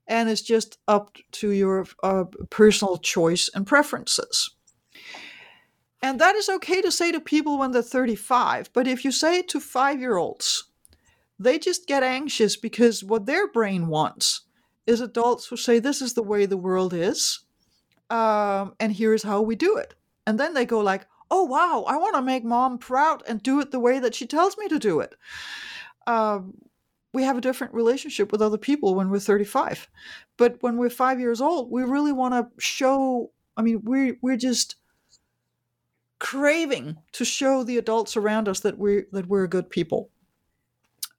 [0.08, 4.52] And it's just up to your uh, personal choice and preferences.
[6.02, 8.72] And that is okay to say to people when they're 35.
[8.74, 10.66] But if you say it to five year olds,
[11.38, 14.42] they just get anxious because what their brain wants
[14.88, 17.42] is adults who say, This is the way the world is,
[18.10, 19.94] um, and here's how we do it.
[20.26, 23.60] And then they go, like, Oh, wow, I want to make mom proud and do
[23.62, 25.16] it the way that she tells me to do it.
[26.06, 26.56] Um,
[27.14, 29.90] we have a different relationship with other people when we're 35.
[30.38, 34.38] But when we're five years old, we really want to show, I mean, we're, we're
[34.38, 34.76] just
[36.22, 40.10] craving to show the adults around us that we that we're good people.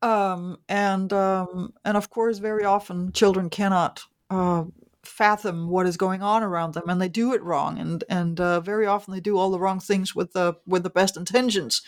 [0.01, 4.65] Um, and um, and of course, very often children cannot uh,
[5.03, 8.61] fathom what is going on around them, and they do it wrong, and and uh,
[8.61, 11.83] very often they do all the wrong things with the with the best intentions,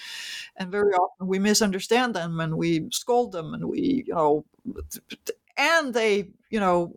[0.56, 4.44] and very often we misunderstand them and we scold them and we you know,
[5.56, 6.96] and they you know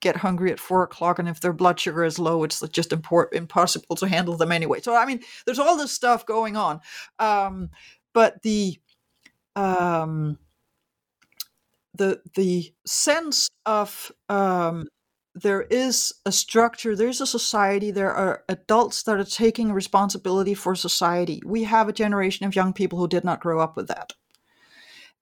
[0.00, 3.34] get hungry at four o'clock, and if their blood sugar is low, it's just import-
[3.34, 4.80] impossible to handle them anyway.
[4.80, 6.80] So I mean, there's all this stuff going on,
[7.18, 7.70] um,
[8.12, 8.78] but the
[9.56, 10.38] um,
[11.94, 14.86] the the sense of um,
[15.34, 20.74] there is a structure, there's a society, there are adults that are taking responsibility for
[20.74, 21.40] society.
[21.44, 24.12] We have a generation of young people who did not grow up with that.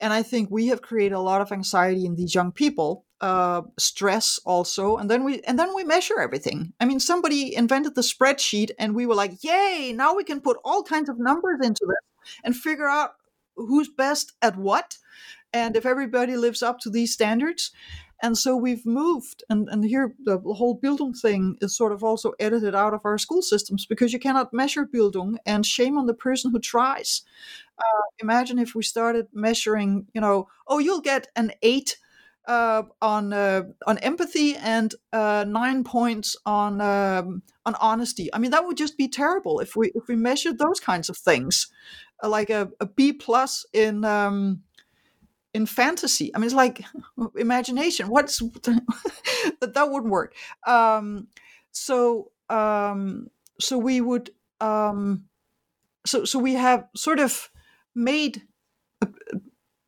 [0.01, 3.63] And I think we have created a lot of anxiety in these young people, uh,
[3.79, 6.75] stress also, and then we and then we measure everything.
[6.81, 9.95] I mean, somebody invented the spreadsheet, and we were like, "Yay!
[9.95, 13.13] Now we can put all kinds of numbers into this and figure out
[13.57, 14.99] who's best at what,
[15.53, 17.73] and if everybody lives up to these standards."
[18.23, 22.33] And so we've moved, and, and here the whole Bildung thing is sort of also
[22.41, 26.15] edited out of our school systems because you cannot measure Bildung, and shame on the
[26.15, 27.23] person who tries.
[27.79, 31.99] Uh, imagine if we started measuring, you know, oh, you'll get an eight
[32.47, 38.33] uh, on uh, on empathy and uh, nine points on um, on honesty.
[38.33, 41.17] I mean, that would just be terrible if we if we measured those kinds of
[41.17, 41.67] things,
[42.23, 44.63] uh, like a, a B plus in um,
[45.53, 46.35] in fantasy.
[46.35, 46.85] I mean, it's like
[47.37, 48.09] imagination.
[48.09, 48.83] What's that?
[49.61, 50.35] That wouldn't work.
[50.67, 51.29] Um,
[51.73, 53.29] so um,
[53.61, 55.25] so we would um,
[56.07, 57.51] so so we have sort of
[57.97, 58.43] made
[59.01, 59.09] a,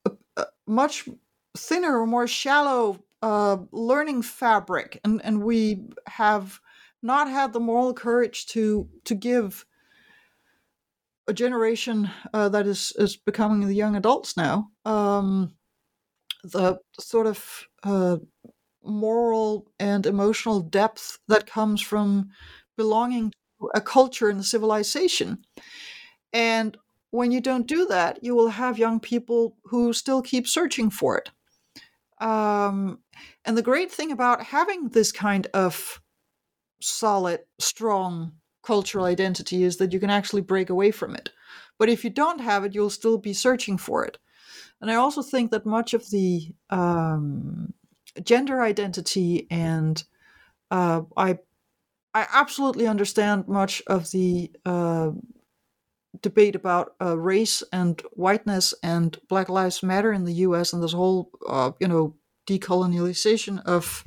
[0.05, 1.09] a, a much
[1.57, 6.61] thinner or more shallow uh, learning fabric, and and we have
[7.03, 9.65] not had the moral courage to to give
[11.29, 15.53] a generation uh, that is is becoming the young adults now um,
[16.45, 18.17] the sort of uh,
[18.83, 22.31] moral and emotional depth that comes from
[22.77, 25.39] belonging to a culture and a civilization.
[26.33, 26.77] And
[27.11, 31.19] when you don't do that, you will have young people who still keep searching for
[31.19, 31.31] it.
[32.21, 32.99] Um,
[33.45, 36.01] and the great thing about having this kind of
[36.81, 41.31] solid, strong cultural identity is that you can actually break away from it.
[41.79, 44.19] But if you don't have it, you'll still be searching for it.
[44.81, 47.73] And I also think that much of the um,
[48.23, 50.03] gender identity and
[50.71, 51.39] uh, I
[52.15, 55.11] I absolutely understand much of the uh,
[56.23, 60.73] debate about uh, race and whiteness and Black Lives Matter in the U.S.
[60.73, 62.17] and this whole uh, you know
[62.47, 64.05] decolonialization of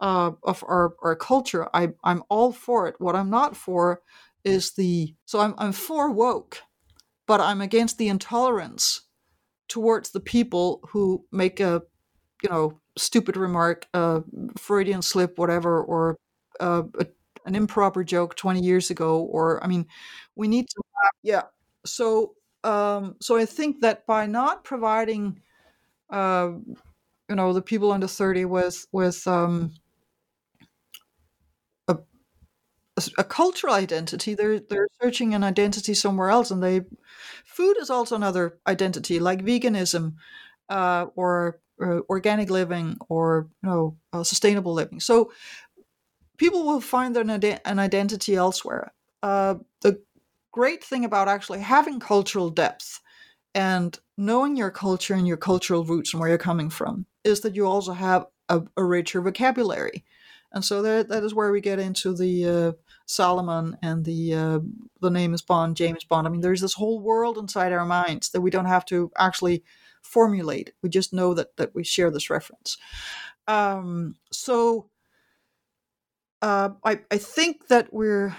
[0.00, 1.68] uh, of our, our culture.
[1.74, 2.96] I I'm all for it.
[2.98, 4.02] What I'm not for
[4.44, 6.62] is the so I'm I'm for woke,
[7.26, 9.02] but I'm against the intolerance
[9.68, 11.82] towards the people who make a
[12.42, 14.22] you know stupid remark a
[14.56, 16.16] freudian slip whatever or
[16.60, 17.06] uh, a,
[17.44, 19.86] an improper joke 20 years ago or i mean
[20.36, 21.42] we need to have, yeah
[21.84, 25.40] so um so i think that by not providing
[26.10, 26.50] uh
[27.28, 29.72] you know the people under 30 with with um
[31.88, 31.96] a,
[33.18, 36.82] a cultural identity they're they're searching an identity somewhere else and they
[37.54, 40.14] food is also another identity, like veganism
[40.68, 45.00] uh, or, or, organic living or you know uh, sustainable living.
[45.00, 45.32] So
[46.36, 48.92] people will find an, an identity elsewhere.
[49.22, 50.02] Uh, the
[50.52, 53.00] great thing about actually having cultural depth
[53.54, 57.54] and knowing your culture and your cultural roots and where you're coming from is that
[57.54, 60.04] you also have a, a richer vocabulary.
[60.52, 62.72] And so that, that is where we get into the uh,
[63.06, 64.60] Solomon and the uh,
[65.00, 66.26] the name is Bond, James Bond.
[66.26, 69.64] I mean, there's this whole world inside our minds that we don't have to actually
[70.00, 70.72] formulate.
[70.80, 72.78] We just know that that we share this reference.
[73.48, 74.88] Um, so
[76.44, 78.36] uh, I I think that we're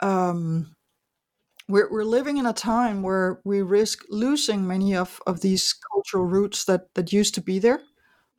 [0.00, 0.74] um,
[1.68, 6.24] we're we're living in a time where we risk losing many of of these cultural
[6.24, 7.80] roots that that used to be there.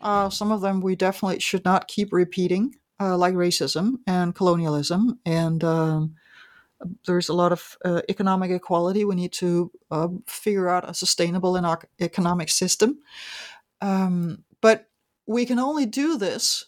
[0.01, 5.19] Uh, some of them we definitely should not keep repeating uh, like racism and colonialism,
[5.23, 6.15] and um,
[7.06, 9.06] there's a lot of uh, economic equality.
[9.06, 13.02] We need to uh, figure out a sustainable and economic system.
[13.81, 14.89] Um, but
[15.27, 16.65] we can only do this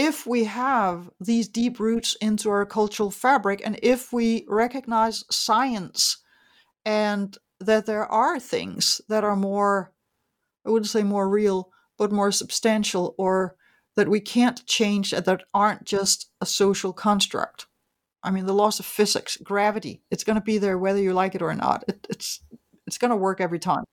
[0.00, 6.16] if we have these deep roots into our cultural fabric and if we recognize science
[6.86, 9.92] and that there are things that are more,
[10.66, 13.56] I wouldn't say more real, but more substantial or
[13.96, 17.66] that we can't change that aren't just a social construct.
[18.22, 21.34] I mean, the laws of physics, gravity, it's going to be there whether you like
[21.34, 21.84] it or not.
[21.88, 22.40] It, it's
[22.86, 23.84] it's going to work every time.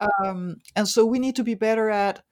[0.00, 2.22] Um, and so we need to be better at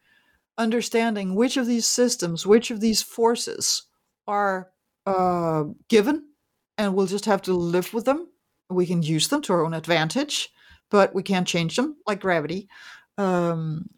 [0.58, 3.84] understanding which of these systems, which of these forces
[4.26, 4.70] are
[5.06, 6.24] uh, given,
[6.76, 8.28] and we'll just have to live with them.
[8.68, 10.50] We can use them to our own advantage,
[10.90, 12.68] but we can't change them, like gravity.
[13.16, 13.88] Um,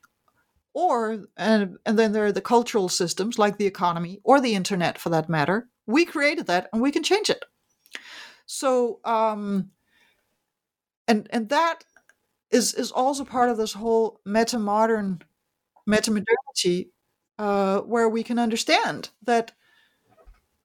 [0.73, 4.99] or and and then there are the cultural systems like the economy or the internet
[4.99, 7.45] for that matter we created that and we can change it
[8.47, 9.71] so um
[11.09, 11.85] and and that
[12.51, 15.21] is is also part of this whole meta modern
[15.91, 16.91] meta modernity
[17.39, 19.53] uh where we can understand that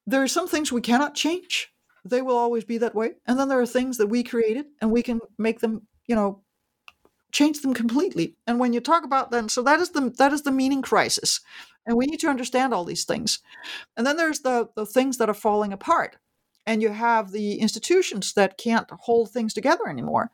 [0.07, 1.69] there are some things we cannot change
[2.03, 4.91] they will always be that way and then there are things that we created and
[4.91, 6.43] we can make them you know
[7.35, 8.37] change them completely.
[8.47, 11.41] And when you talk about then, so that is the that is the meaning crisis,
[11.85, 13.39] and we need to understand all these things.
[13.97, 16.15] And then there's the the things that are falling apart,
[16.65, 20.31] and you have the institutions that can't hold things together anymore.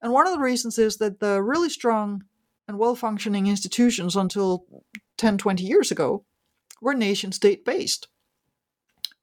[0.00, 2.22] And one of the reasons is that the really strong
[2.68, 4.66] and well functioning institutions until
[5.18, 6.24] 10, 20 years ago
[6.80, 8.08] were nation state based.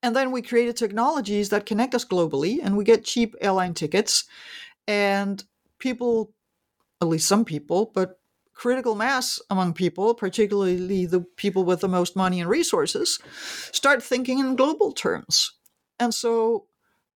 [0.02, 4.26] And then we created technologies that connect us globally, and we get cheap airline tickets,
[4.88, 5.44] and
[5.80, 6.34] people
[7.02, 8.20] at least some people, but
[8.54, 13.20] critical mass among people, particularly the people with the most money and resources,
[13.72, 15.54] start thinking in global terms.
[16.00, 16.68] And so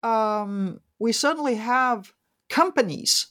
[0.03, 2.12] um, we suddenly have
[2.49, 3.29] companies.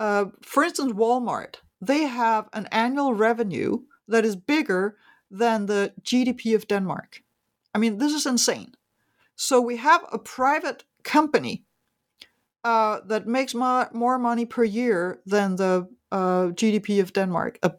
[0.00, 4.96] Uh, for instance, Walmart, they have an annual revenue that is bigger
[5.30, 7.22] than the GDP of Denmark.
[7.74, 8.72] I mean, this is insane.
[9.36, 11.64] So we have a private company
[12.64, 17.58] uh, that makes mo- more money per year than the uh, GDP of Denmark.
[17.62, 17.72] A,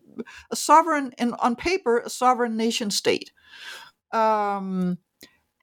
[0.51, 3.31] a, sovereign, in, on paper, a sovereign nation state.
[4.11, 4.97] Um,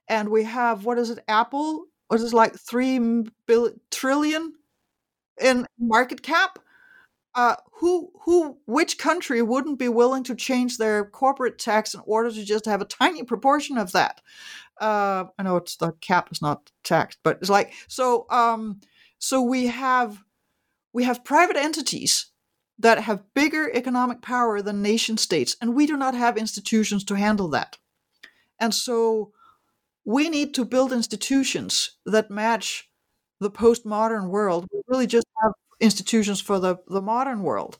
[0.07, 1.19] and we have what is it?
[1.27, 1.85] Apple.
[2.07, 2.99] What is it, like three
[3.47, 4.53] billion trillion
[5.41, 6.59] in market cap?
[7.37, 12.31] Uh, who who which country wouldn't be willing to change their corporate tax in order
[12.31, 14.21] to just have a tiny proportion of that?
[14.81, 18.25] Uh, I know it's the cap is not taxed, but it's like so.
[18.31, 18.81] Um,
[19.19, 20.23] so we have
[20.93, 22.31] we have private entities
[22.79, 27.13] that have bigger economic power than nation states, and we do not have institutions to
[27.13, 27.77] handle that.
[28.59, 29.31] And so
[30.05, 32.89] we need to build institutions that match
[33.39, 34.67] the postmodern world.
[34.73, 37.77] We really just have institutions for the, the modern world.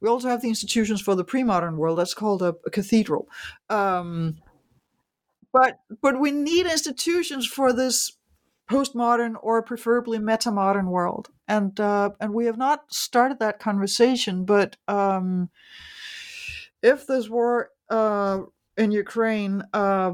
[0.00, 1.98] We also have the institutions for the pre-modern world.
[1.98, 3.28] That's called a, a cathedral.
[3.70, 4.36] Um,
[5.54, 8.18] but but we need institutions for this
[8.70, 14.76] postmodern or preferably meta-modern world and uh, and we have not started that conversation but
[14.88, 15.48] um,
[16.82, 18.40] if this war uh,
[18.76, 20.12] in ukraine uh,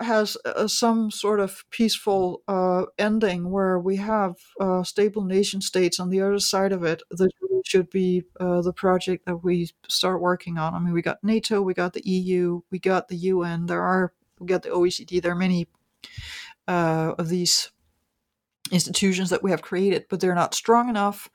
[0.00, 5.98] has uh, some sort of peaceful uh, ending where we have uh, stable nation states
[5.98, 10.56] on the other side of it really should be the project that we start working
[10.56, 13.82] on i mean we got nato we got the eu we got the un there
[13.82, 15.68] are we got the oecd there are many
[16.66, 17.70] of these
[18.70, 21.30] institutions that we have created, but they're not strong enough.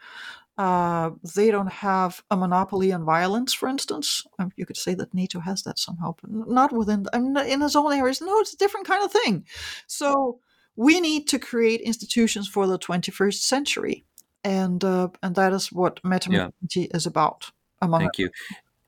[0.58, 4.24] Uh, they don't have a monopoly on violence, for instance.
[4.38, 7.62] Um, you could say that NATO has that somehow, but not within I mean, in
[7.62, 8.22] its own areas.
[8.22, 9.46] No, it's a different kind of thing.
[9.88, 10.40] So
[10.76, 14.06] we need to create institutions for the 21st century,
[14.44, 16.50] and uh, and that is what meta yeah.
[16.76, 17.52] is about.
[17.82, 18.30] Among thank you.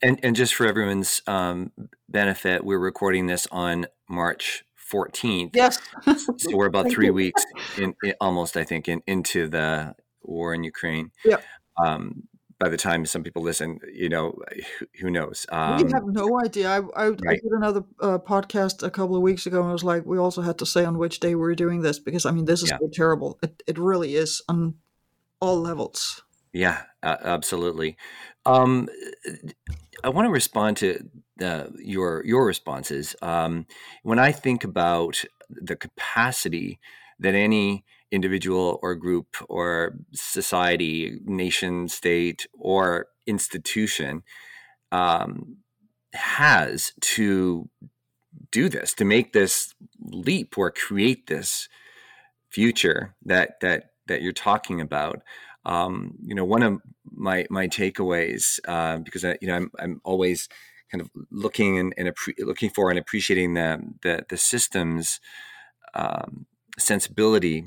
[0.03, 1.71] And and just for everyone's um,
[2.07, 5.55] benefit, we're recording this on March 14th.
[5.55, 5.79] Yes.
[6.37, 7.43] so we're about three weeks
[7.77, 9.95] in, in, almost, I think, in, into the
[10.27, 11.11] war in Ukraine.
[11.23, 11.37] Yeah.
[11.77, 14.37] Um, by the time some people listen, you know,
[15.01, 15.45] who, knows?
[15.49, 16.69] Um, we have no idea.
[16.69, 17.19] I, I, right.
[17.27, 20.17] I did another uh, podcast a couple of weeks ago, and I was like, we
[20.17, 22.63] also had to say on which day we were doing this because I mean, this
[22.63, 22.77] is yeah.
[22.79, 23.37] so terrible.
[23.43, 24.75] It, it really is on
[25.41, 26.23] all levels.
[26.53, 27.97] Yeah, uh, absolutely.
[28.45, 28.87] Um,
[30.03, 31.09] I want to respond to
[31.41, 33.15] uh, your your responses.
[33.21, 33.65] Um,
[34.03, 36.79] when I think about the capacity
[37.19, 44.23] that any individual or group or society, nation, state, or institution
[44.91, 45.57] um,
[46.13, 47.69] has to
[48.51, 51.67] do this, to make this leap or create this
[52.49, 55.21] future that that that you're talking about.
[55.65, 56.79] Um, you know, one of
[57.11, 60.47] my my takeaways uh, because I, you know I'm I'm always
[60.91, 65.19] kind of looking and, and appre- looking for and appreciating the the, the systems
[65.93, 66.45] um,
[66.77, 67.65] sensibility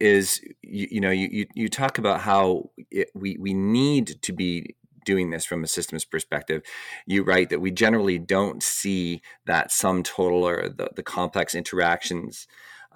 [0.00, 4.74] is you, you, know you, you talk about how it, we we need to be
[5.04, 6.62] doing this from a systems perspective
[7.06, 12.46] you write that we generally don't see that sum total or the, the complex interactions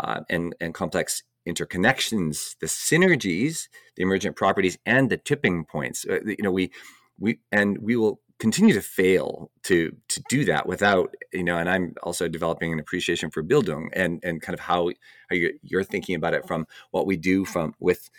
[0.01, 6.05] uh, and and complex interconnections, the synergies, the emergent properties, and the tipping points.
[6.09, 6.71] Uh, you know, we
[7.19, 11.71] we and we will continue to fail to to do that without you know and
[11.71, 14.91] i'm also developing an appreciation for bildung and and kind of how,
[15.31, 18.11] you're, you're thinking about it from what we do from with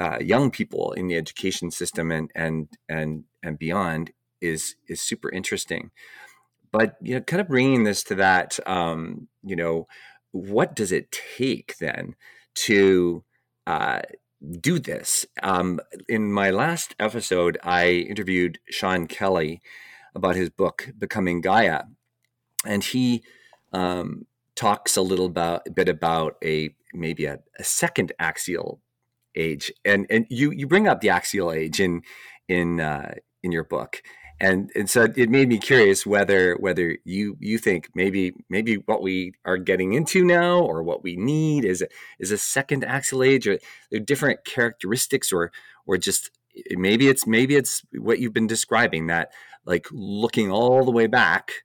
[0.00, 5.30] uh, young people in the education system and and and and beyond is is super
[5.30, 5.90] interesting.
[6.72, 9.86] But you know kind of bringing this to that um, you know
[10.32, 12.14] what does it take then
[12.54, 13.24] to
[13.66, 14.02] uh,
[14.60, 15.26] do this.
[15.42, 19.62] Um, in my last episode, I interviewed Sean Kelly
[20.14, 21.84] about his book, Becoming Gaia.
[22.64, 23.22] And he
[23.72, 28.80] um, talks a little about, bit about a maybe a, a, second axial
[29.34, 29.70] age.
[29.84, 32.02] And, and you, you bring up the axial age in,
[32.48, 34.02] in, uh, in your book
[34.40, 39.02] and and so it made me curious whether whether you you think maybe maybe what
[39.02, 43.22] we are getting into now or what we need is a, is a second axial
[43.22, 43.58] age or
[44.04, 45.50] different characteristics or
[45.86, 46.30] or just
[46.70, 49.32] maybe it's maybe it's what you've been describing that
[49.64, 51.64] like looking all the way back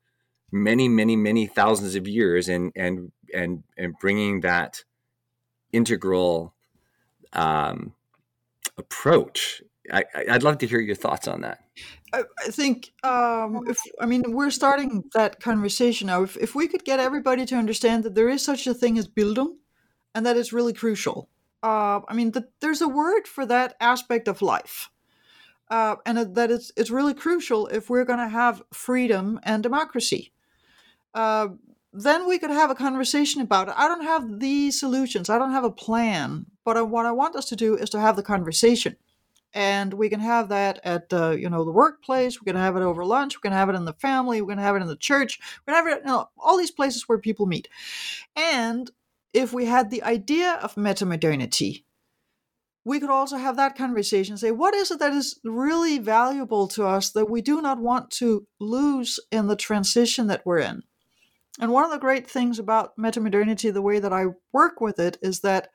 [0.51, 4.83] many many many thousands of years and and and and bringing that
[5.73, 6.53] integral
[7.33, 7.93] um,
[8.77, 9.61] approach
[9.91, 11.63] I, would love to hear your thoughts on that.
[12.13, 16.23] I, think um, if I mean we're starting that conversation now.
[16.23, 19.07] If if we could get everybody to understand that there is such a thing as
[19.07, 19.55] Bildung,
[20.13, 21.29] and that is really crucial.
[21.63, 24.89] Uh, I mean, the, there's a word for that aspect of life,
[25.69, 30.31] uh, and that it's it's really crucial if we're going to have freedom and democracy.
[31.13, 31.49] Uh,
[31.93, 33.73] then we could have a conversation about it.
[33.77, 35.29] I don't have the solutions.
[35.29, 37.99] I don't have a plan, but I, what I want us to do is to
[37.99, 38.95] have the conversation
[39.53, 42.81] and we can have that at the you know the workplace we can have it
[42.81, 44.95] over lunch we can have it in the family we can have it in the
[44.95, 46.05] church we can have it
[46.37, 47.67] all these places where people meet.
[48.35, 48.89] And
[49.33, 51.83] if we had the idea of metamodernity
[52.83, 56.85] we could also have that conversation say what is it that is really valuable to
[56.85, 60.83] us that we do not want to lose in the transition that we're in?
[61.59, 65.17] And one of the great things about metamodernity the way that i work with it
[65.21, 65.69] is that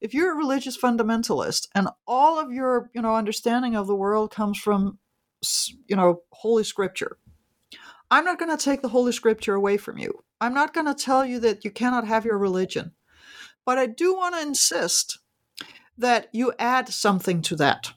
[0.00, 4.30] if you're a religious fundamentalist and all of your you know understanding of the world
[4.30, 4.98] comes from
[5.86, 7.18] you know holy scripture
[8.10, 10.24] i'm not going to take the holy scripture away from you.
[10.40, 12.92] I'm not going to tell you that you cannot have your religion.
[13.64, 15.18] But i do want to insist
[15.96, 17.92] that you add something to that.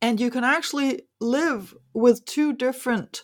[0.00, 3.22] And you can actually live with two different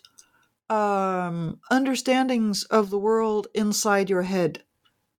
[0.71, 4.63] um, understandings of the world inside your head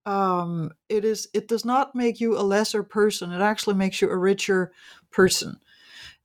[0.05, 4.09] um, it is it does not make you a lesser person it actually makes you
[4.09, 4.71] a richer
[5.11, 5.59] person.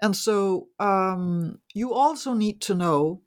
[0.00, 3.22] And so um, you also need to know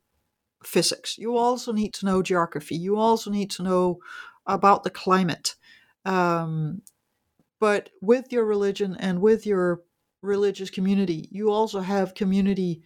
[0.63, 3.99] physics you also need to know geography you also need to know
[4.45, 5.55] about the climate
[6.05, 6.81] um,
[7.59, 9.81] but with your religion and with your
[10.21, 12.81] religious community you also have community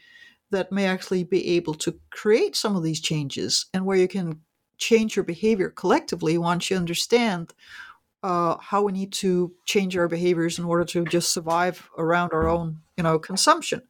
[0.52, 4.42] that may actually be able to create some of these changes and where you can
[4.82, 7.54] change your behavior collectively once you understand
[8.24, 12.50] uh, how we need to change our behaviors in order to just survive around our
[12.50, 13.82] own, you know, consumption.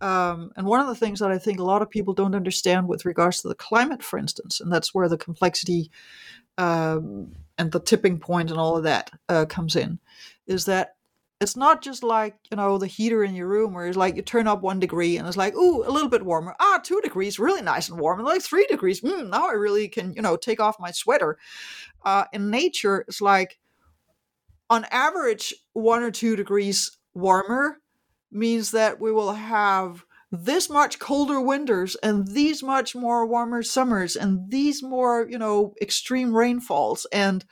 [0.00, 2.88] Um, and one of the things that I think a lot of people don't understand
[2.88, 5.90] with regards to the climate, for instance, and that's where the complexity
[6.56, 9.98] um, and the tipping point and all of that uh, comes in,
[10.46, 10.94] is that
[11.40, 14.22] it's not just like you know the heater in your room where it's like you
[14.22, 16.54] turn up one degree and it's like ooh a little bit warmer.
[16.60, 18.18] Ah two degrees really nice and warm.
[18.18, 21.38] And like three degrees mm, now i really can you know take off my sweater.
[22.04, 23.58] Uh, in nature it's like
[24.68, 27.78] on average one or two degrees warmer
[28.30, 34.14] means that we will have this much colder winters and these much more warmer summers
[34.14, 37.06] and these more you know extreme rainfalls.
[37.12, 37.44] And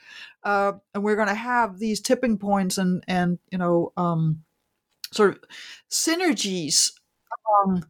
[0.43, 4.43] uh, and we're going to have these tipping points and and you know um,
[5.11, 5.43] sort of
[5.91, 6.91] synergies
[7.65, 7.85] among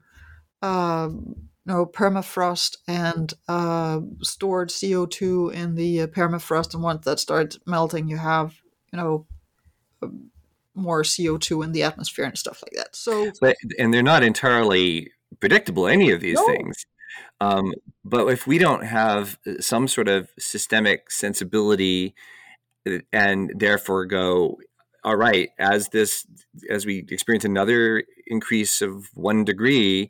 [0.62, 1.36] uh, you
[1.66, 6.74] know permafrost and uh, stored CO2 in the uh, permafrost.
[6.74, 8.56] And once that starts melting you have
[8.92, 9.28] you know
[10.02, 10.32] um,
[10.80, 12.96] more CO2 in the atmosphere and stuff like that.
[12.96, 16.48] So, but, and they're not entirely predictable, any of these no.
[16.48, 16.86] things.
[17.42, 17.74] Um,
[18.04, 22.16] but if we don't have uh, some sort of systemic sensibility
[22.88, 24.60] uh, and therefore go,
[25.04, 26.26] all right, as this,
[26.70, 30.10] as we experience another increase of one degree,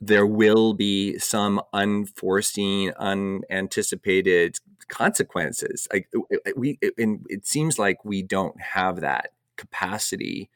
[0.00, 4.58] there will be some unforeseen, unanticipated
[4.88, 5.88] consequences.
[5.90, 6.08] Like
[6.54, 10.50] we, and it seems like we don't have that capacity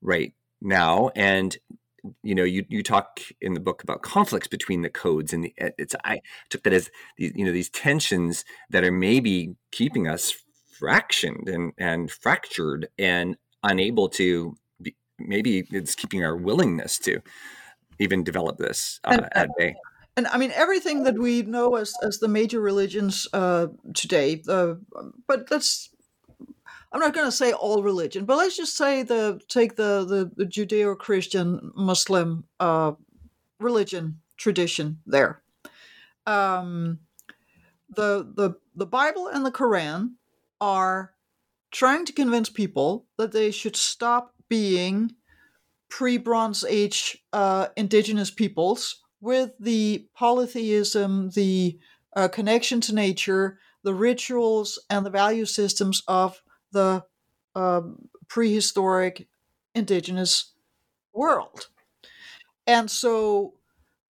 [0.00, 1.58] right now and
[2.22, 5.54] you know you you talk in the book about conflicts between the codes and the
[5.56, 6.20] it's i
[6.50, 10.34] took that as these you know these tensions that are maybe keeping us
[10.82, 17.20] fractioned and, and fractured and unable to be, maybe it's keeping our willingness to
[18.00, 19.74] even develop this uh, and, at bay.
[20.16, 24.42] And I mean everything that we know as as the major religions uh, today.
[24.48, 24.74] Uh,
[25.28, 25.88] but let's
[26.92, 30.30] I'm not going to say all religion, but let's just say the take the the,
[30.36, 32.92] the Judeo-Christian Muslim uh,
[33.58, 35.42] religion tradition there.
[36.26, 36.98] Um,
[37.88, 40.12] the the the Bible and the Quran
[40.60, 41.14] are
[41.70, 45.12] trying to convince people that they should stop being
[45.88, 51.78] pre Bronze Age uh, indigenous peoples with the polytheism, the
[52.14, 56.41] uh, connection to nature, the rituals, and the value systems of
[56.72, 57.04] the
[57.54, 57.82] uh,
[58.28, 59.28] prehistoric
[59.74, 60.52] indigenous
[61.12, 61.68] world.
[62.66, 63.54] And so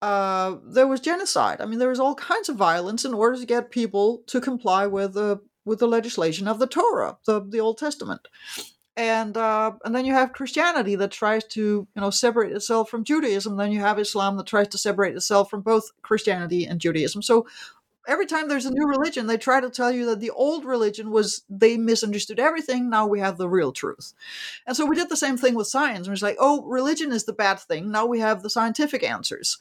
[0.01, 1.61] uh, there was genocide.
[1.61, 4.87] I mean, there was all kinds of violence in order to get people to comply
[4.87, 8.27] with the with the legislation of the Torah, the the Old Testament,
[8.97, 13.03] and uh, and then you have Christianity that tries to you know separate itself from
[13.03, 13.57] Judaism.
[13.57, 17.21] Then you have Islam that tries to separate itself from both Christianity and Judaism.
[17.21, 17.45] So
[18.07, 21.11] every time there's a new religion, they try to tell you that the old religion
[21.11, 22.89] was they misunderstood everything.
[22.89, 24.13] Now we have the real truth.
[24.65, 26.07] And so we did the same thing with science.
[26.07, 27.91] And it's like, oh, religion is the bad thing.
[27.91, 29.57] Now we have the scientific answers.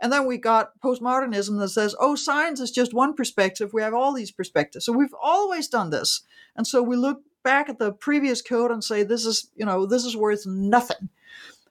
[0.00, 3.72] And then we got postmodernism that says, oh, science is just one perspective.
[3.72, 4.86] We have all these perspectives.
[4.86, 6.22] So we've always done this.
[6.56, 9.86] And so we look back at the previous code and say, this is, you know,
[9.86, 11.08] this is worth nothing.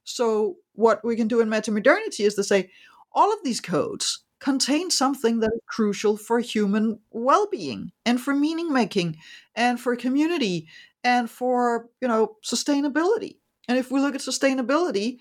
[0.04, 2.70] So what we can do in metamodernity is to say,
[3.14, 8.74] all of these codes contain something that is crucial for human well-being and for meaning
[8.74, 9.16] making
[9.56, 10.68] and for community
[11.04, 13.38] and for you know sustainability.
[13.68, 15.20] And if we look at sustainability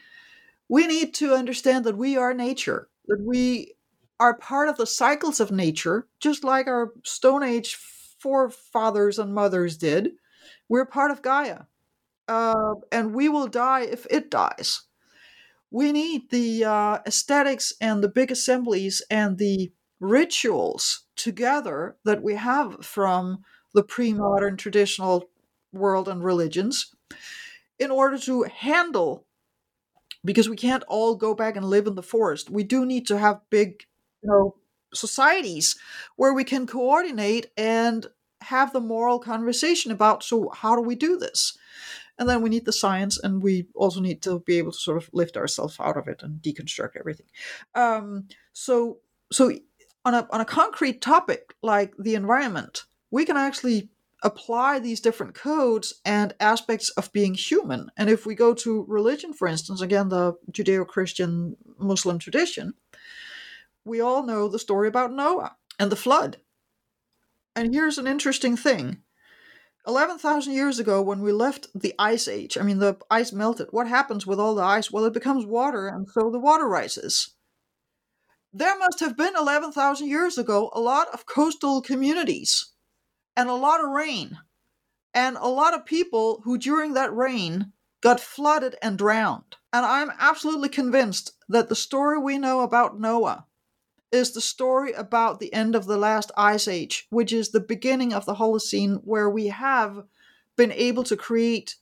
[0.69, 3.75] we need to understand that we are nature that we
[4.21, 7.77] are part of the cycles of nature just like our stone age
[8.21, 10.11] forefathers and mothers did.
[10.69, 11.63] We're part of gaia
[12.29, 14.83] uh, and we will die if it dies
[15.71, 22.35] we need the uh, aesthetics and the big assemblies and the rituals together that we
[22.35, 23.45] have from
[23.75, 25.31] the pre modern traditional
[25.73, 26.95] world and religions
[27.79, 29.27] in order to handle
[30.25, 32.51] because we can't all go back and live in the forest.
[32.51, 33.85] We do need to have big
[34.23, 34.57] you know
[34.93, 35.77] societies
[36.17, 38.07] where we can coordinate and
[38.43, 41.57] have the moral conversation about so how do we do this
[42.21, 44.99] and then we need the science and we also need to be able to sort
[44.99, 47.27] of lift ourselves out of it and deconstruct everything.
[47.75, 48.99] Um, so
[49.33, 49.51] so
[50.05, 53.89] on a, on a concrete topic like the environment we can actually
[54.23, 57.91] apply these different codes and aspects of being human.
[57.97, 62.75] And if we go to religion for instance again the judeo-christian muslim tradition
[63.85, 66.37] we all know the story about noah and the flood.
[67.57, 68.99] And here's an interesting thing
[69.87, 73.69] 11,000 years ago, when we left the ice age, I mean, the ice melted.
[73.71, 74.91] What happens with all the ice?
[74.91, 77.35] Well, it becomes water, and so the water rises.
[78.53, 82.73] There must have been 11,000 years ago a lot of coastal communities
[83.37, 84.39] and a lot of rain,
[85.15, 87.73] and a lot of people who, during that rain,
[88.03, 89.57] got flooded and drowned.
[89.73, 93.47] And I'm absolutely convinced that the story we know about Noah
[94.13, 98.13] is the story about the end of the last ice age, which is the beginning
[98.13, 100.05] of the Holocene, where we have
[100.57, 101.77] been able to create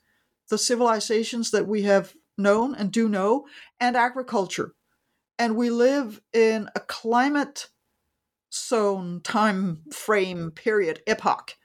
[0.49, 3.47] the civilizations that we have known and do know,
[3.81, 4.75] and agriculture.
[5.39, 7.69] And we live in a climate
[8.53, 11.57] zone, time frame, period, epoch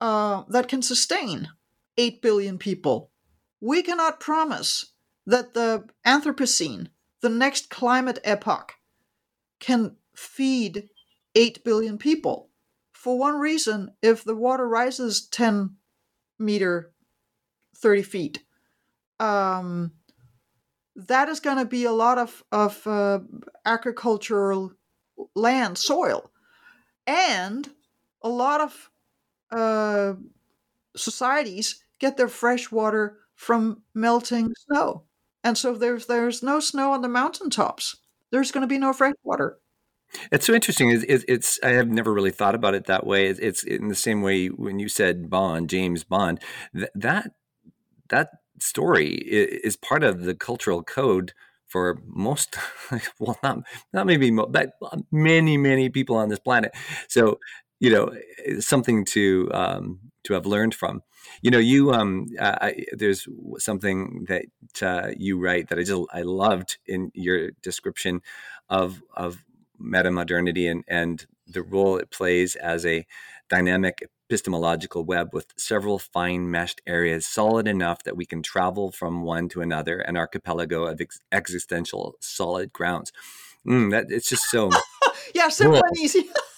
[0.00, 1.48] uh, that can sustain
[1.96, 3.10] 8 billion people.
[3.60, 4.92] We cannot promise
[5.26, 6.88] that the Anthropocene,
[7.20, 8.74] the next climate epoch,
[9.60, 10.88] can feed
[11.34, 12.50] 8 billion people.
[12.92, 15.76] For one reason, if the water rises 10
[16.38, 16.92] meter,
[17.76, 18.44] 30 feet,
[19.20, 19.92] um,
[20.96, 23.20] that is going to be a lot of, of uh,
[23.64, 24.72] agricultural
[25.34, 26.30] land, soil,
[27.06, 27.70] and
[28.22, 28.90] a lot of
[29.50, 30.14] uh,
[30.96, 35.04] societies get their fresh water from melting snow.
[35.44, 37.96] And so there's there's no snow on the mountaintops
[38.30, 39.58] there's going to be no fresh water.
[40.30, 40.90] It's so interesting.
[40.90, 43.26] It's, it's, it's, I have never really thought about it that way.
[43.26, 46.40] It's, it's, in the same way when you said Bond, James Bond,
[46.74, 47.32] th- that
[48.08, 51.32] that story is part of the cultural code
[51.66, 52.56] for most,
[53.18, 53.58] well, not
[53.92, 56.72] not maybe, but uh, many many people on this planet.
[57.08, 57.38] So
[57.80, 58.12] you know,
[58.60, 61.02] something to um, to have learned from.
[61.42, 63.26] You know, you um, I, there's
[63.58, 64.46] something that
[64.82, 68.22] uh, you write that I just I loved in your description
[68.68, 69.44] of of
[69.80, 73.06] metamodernity and, and the role it plays as a
[73.48, 79.22] dynamic epistemological web with several fine meshed areas solid enough that we can travel from
[79.22, 83.12] one to another, an archipelago of ex- existential solid grounds.
[83.66, 84.70] Mm, that it's just so
[85.34, 85.88] yeah, simple cool.
[85.88, 86.28] and easy.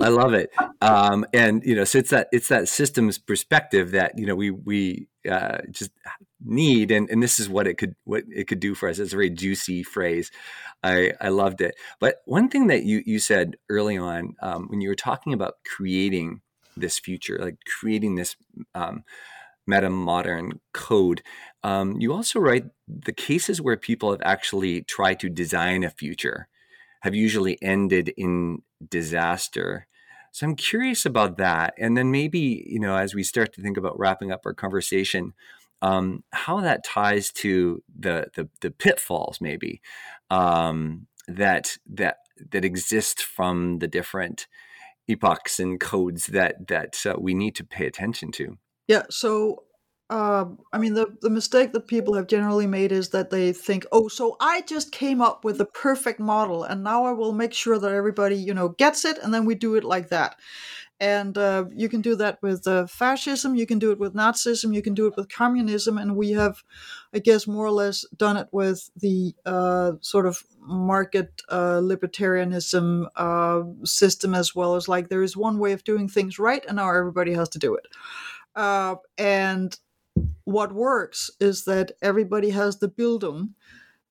[0.00, 0.50] I love it,
[0.80, 4.50] um, and you know, so it's that it's that systems perspective that you know we
[4.50, 5.90] we uh, just
[6.42, 8.98] need, and, and this is what it could what it could do for us.
[8.98, 10.30] It's a very juicy phrase.
[10.82, 11.74] I I loved it.
[11.98, 15.56] But one thing that you you said early on um, when you were talking about
[15.66, 16.40] creating
[16.76, 18.36] this future, like creating this
[18.74, 19.04] um,
[19.66, 21.22] meta modern code,
[21.62, 26.48] um, you also write the cases where people have actually tried to design a future
[27.00, 29.86] have usually ended in disaster.
[30.32, 31.74] So I'm curious about that.
[31.78, 35.34] And then maybe, you know, as we start to think about wrapping up our conversation,
[35.82, 39.80] um, how that ties to the the, the pitfalls maybe
[40.30, 42.18] um, that that
[42.52, 44.46] that exist from the different
[45.08, 48.58] epochs and codes that that uh, we need to pay attention to.
[48.86, 49.04] Yeah.
[49.10, 49.64] So
[50.10, 53.86] uh, I mean, the, the mistake that people have generally made is that they think,
[53.92, 57.52] oh, so I just came up with the perfect model, and now I will make
[57.54, 60.34] sure that everybody, you know, gets it, and then we do it like that.
[60.98, 64.74] And uh, you can do that with uh, fascism, you can do it with Nazism,
[64.74, 66.64] you can do it with communism, and we have,
[67.14, 73.06] I guess, more or less done it with the uh, sort of market uh, libertarianism
[73.14, 76.76] uh, system as well as like there is one way of doing things right, and
[76.76, 77.86] now everybody has to do it.
[79.16, 79.78] And
[80.50, 83.50] what works is that everybody has the Bildung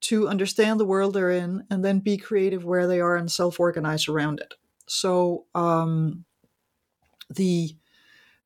[0.02, 4.08] to understand the world they're in and then be creative where they are and self-organize
[4.08, 4.54] around it.
[4.88, 6.26] So um,
[7.30, 7.76] the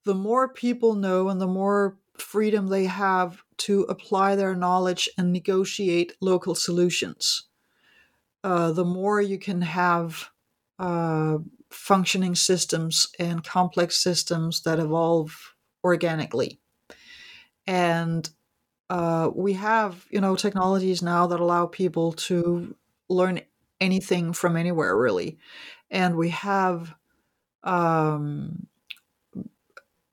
[0.06, 5.32] the more people know and the more freedom they have to apply their knowledge and
[5.32, 7.48] negotiate local solutions,
[8.44, 10.30] uh, the more you can have
[10.78, 11.38] uh,
[11.70, 16.60] functioning systems and complex systems that evolve organically
[17.68, 18.30] and
[18.90, 22.76] uh, we have you know technologies now that allow people to
[23.10, 23.42] learn
[23.82, 25.38] anything from anywhere really
[25.92, 26.96] and we have
[27.64, 28.68] um,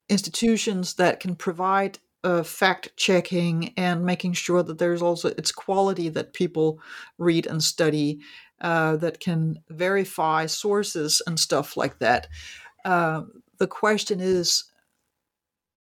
[0.09, 6.09] institutions that can provide uh, fact checking and making sure that there's also it's quality
[6.09, 6.81] that people
[7.17, 8.21] read and study
[8.61, 12.29] uh, that can verify sources and stuff like that.
[12.85, 13.23] Uh,
[13.59, 14.65] the question is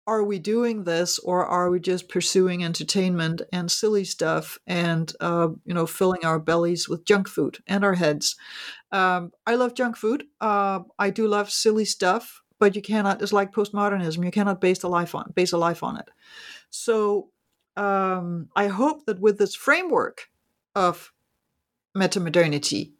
[0.09, 5.49] are we doing this or are we just pursuing entertainment and silly stuff and uh,
[5.65, 8.35] you know filling our bellies with junk food and our heads?
[8.91, 10.23] Um, i love junk food.
[10.41, 14.81] Uh, i do love silly stuff but you cannot it's like postmodernism you cannot base
[14.83, 16.09] a life on base a life on it.
[16.71, 17.29] So
[17.77, 20.29] um, i hope that with this framework
[20.75, 21.13] of
[21.95, 22.93] metamodernity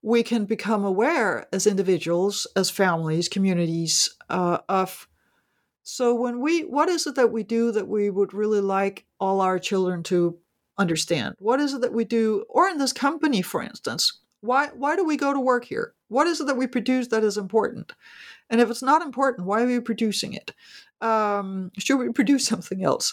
[0.00, 5.06] we can become aware as individuals as families communities uh, of
[5.84, 9.40] so when we what is it that we do that we would really like all
[9.40, 10.38] our children to
[10.78, 11.36] understand?
[11.38, 14.20] What is it that we do or in this company for instance?
[14.40, 15.94] Why why do we go to work here?
[16.08, 17.92] What is it that we produce that is important?
[18.48, 20.52] And if it's not important, why are we producing it?
[21.02, 23.12] Um, should we produce something else?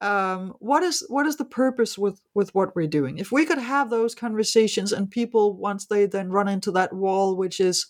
[0.00, 3.18] Um, what is what is the purpose with with what we're doing?
[3.18, 7.36] If we could have those conversations and people once they then run into that wall,
[7.36, 7.86] which is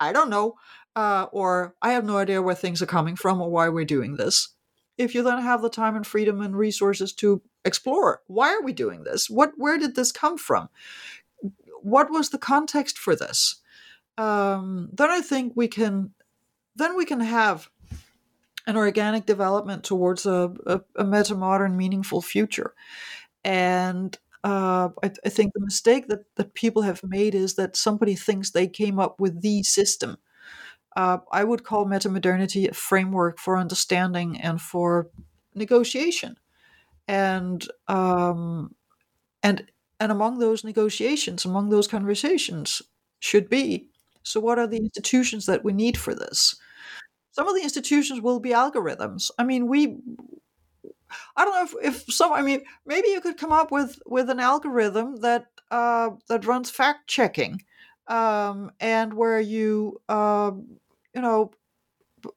[0.00, 0.54] I don't know,
[0.98, 4.16] uh, or I have no idea where things are coming from or why we're doing
[4.16, 4.48] this.
[4.96, 8.72] If you then have the time and freedom and resources to explore, why are we
[8.72, 9.30] doing this?
[9.30, 10.70] What, where did this come from?
[11.82, 13.62] What was the context for this?
[14.16, 16.14] Um, then I think we can,
[16.74, 17.70] then we can have
[18.66, 22.74] an organic development towards a, a, a meta modern, meaningful future.
[23.44, 28.16] And uh, I, I, think the mistake that, that people have made is that somebody
[28.16, 30.18] thinks they came up with the system
[30.98, 35.08] uh, I would call metamodernity a framework for understanding and for
[35.54, 36.36] negotiation,
[37.06, 38.74] and um,
[39.40, 39.70] and
[40.00, 42.82] and among those negotiations, among those conversations,
[43.20, 43.88] should be
[44.24, 44.40] so.
[44.40, 46.56] What are the institutions that we need for this?
[47.30, 49.30] Some of the institutions will be algorithms.
[49.38, 49.98] I mean, we
[51.36, 52.32] I don't know if, if some.
[52.32, 56.70] I mean, maybe you could come up with with an algorithm that uh, that runs
[56.70, 57.62] fact checking,
[58.08, 60.50] um, and where you uh,
[61.18, 61.50] you know,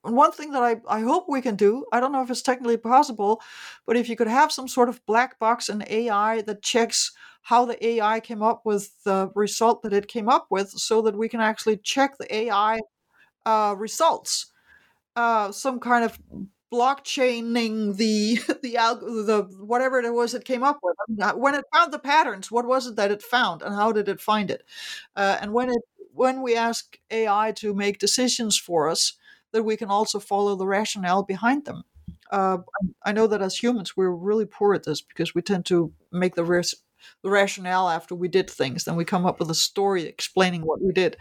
[0.02, 2.76] one thing that I, I hope we can do, I don't know if it's technically
[2.76, 3.40] possible,
[3.86, 7.12] but if you could have some sort of black box in AI that checks
[7.42, 11.16] how the AI came up with the result that it came up with so that
[11.16, 12.80] we can actually check the AI
[13.46, 14.52] uh, results.
[15.16, 16.18] Uh, some kind of
[16.72, 18.72] blockchaining the the
[19.26, 20.96] the whatever it was it came up with.
[21.36, 24.20] when it found the patterns, what was it that it found, and how did it
[24.20, 24.64] find it?
[25.16, 25.82] Uh, and when it
[26.14, 29.14] when we ask AI to make decisions for us,
[29.52, 31.84] that we can also follow the rationale behind them.
[32.30, 32.58] Uh,
[33.04, 36.34] I know that as humans, we're really poor at this because we tend to make
[36.34, 36.82] the res-
[37.22, 38.84] the rationale after we did things.
[38.84, 41.16] Then we come up with a story explaining what we did.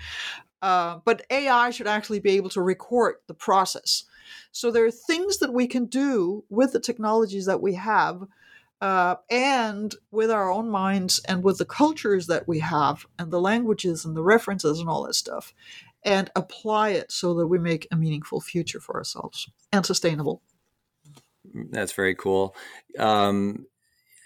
[0.61, 4.03] Uh, but AI should actually be able to record the process.
[4.51, 8.23] So there are things that we can do with the technologies that we have.
[8.81, 13.39] Uh, and with our own minds and with the cultures that we have and the
[13.39, 15.53] languages and the references and all that stuff
[16.03, 20.41] and apply it so that we make a meaningful future for ourselves and sustainable.
[21.53, 22.55] That's very cool.
[22.97, 23.67] Um,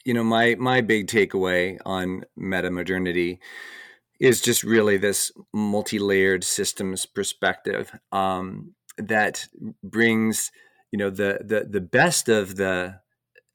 [0.05, 3.39] you know my my big takeaway on meta modernity
[4.19, 9.47] is just really this multi-layered systems perspective um, that
[9.83, 10.51] brings
[10.91, 12.99] you know the the the best of the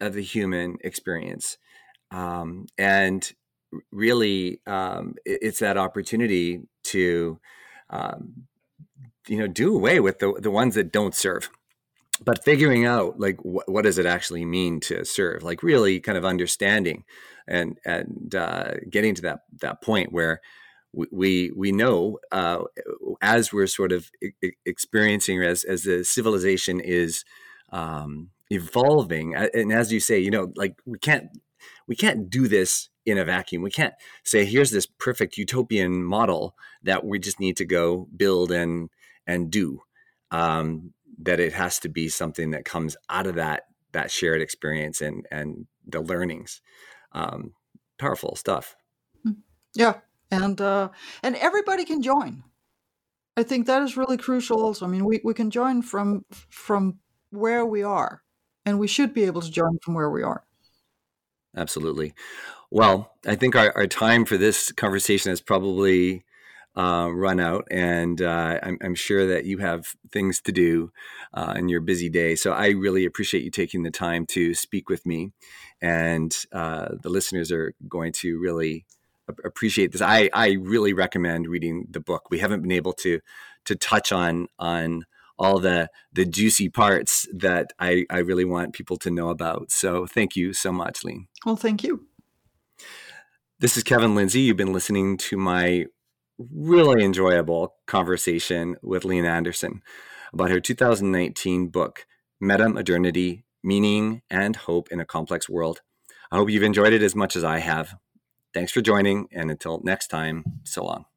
[0.00, 1.58] of the human experience.
[2.10, 3.30] Um, and
[3.92, 7.38] really um, it, it's that opportunity to
[7.90, 8.46] um,
[9.28, 11.50] you know do away with the the ones that don't serve
[12.24, 15.42] but figuring out like wh- what does it actually mean to serve?
[15.42, 17.04] Like really kind of understanding
[17.48, 20.40] and and uh, getting to that that point where
[20.92, 22.62] we we know uh,
[23.22, 24.10] as we're sort of
[24.66, 27.24] experiencing as as the civilization is
[27.72, 31.28] um, evolving and as you say you know like we can't
[31.86, 33.62] we can't do this in a vacuum.
[33.62, 33.94] We can't
[34.24, 38.90] say here's this perfect utopian model that we just need to go build and
[39.26, 39.82] and do
[40.30, 40.92] um,
[41.22, 45.26] that it has to be something that comes out of that that shared experience and
[45.30, 46.62] and the learnings.
[47.12, 47.54] Um,
[47.98, 48.76] powerful stuff.
[49.74, 49.94] Yeah
[50.30, 50.90] and uh,
[51.22, 52.44] and everybody can join.
[53.36, 54.62] I think that is really crucial.
[54.62, 56.98] Also, I mean, we, we can join from from
[57.30, 58.22] where we are,
[58.64, 60.44] and we should be able to join from where we are.
[61.56, 62.14] Absolutely.
[62.70, 66.24] Well, I think our, our time for this conversation has probably
[66.76, 70.92] uh, run out, and uh, I'm, I'm, sure that you have things to do
[71.34, 72.36] uh, in your busy day.
[72.36, 75.32] So I really appreciate you taking the time to speak with me,
[75.82, 78.86] and uh, the listeners are going to really
[79.44, 80.00] appreciate this.
[80.00, 82.30] I, I really recommend reading the book.
[82.30, 83.20] We haven't been able to
[83.64, 85.04] to touch on on
[85.40, 89.72] all the the juicy parts that I, I really want people to know about.
[89.72, 91.26] So thank you so much, Lene.
[91.44, 92.06] Well, thank you.
[93.58, 94.40] This is Kevin Lindsay.
[94.40, 95.86] You've been listening to my
[96.38, 99.82] really enjoyable conversation with Lene Andersen
[100.32, 102.06] about her 2019 book,
[102.40, 105.80] Meta Modernity Meaning and Hope in a Complex World.
[106.30, 107.94] I hope you've enjoyed it as much as I have.
[108.54, 111.09] Thanks for joining, and until next time, so long.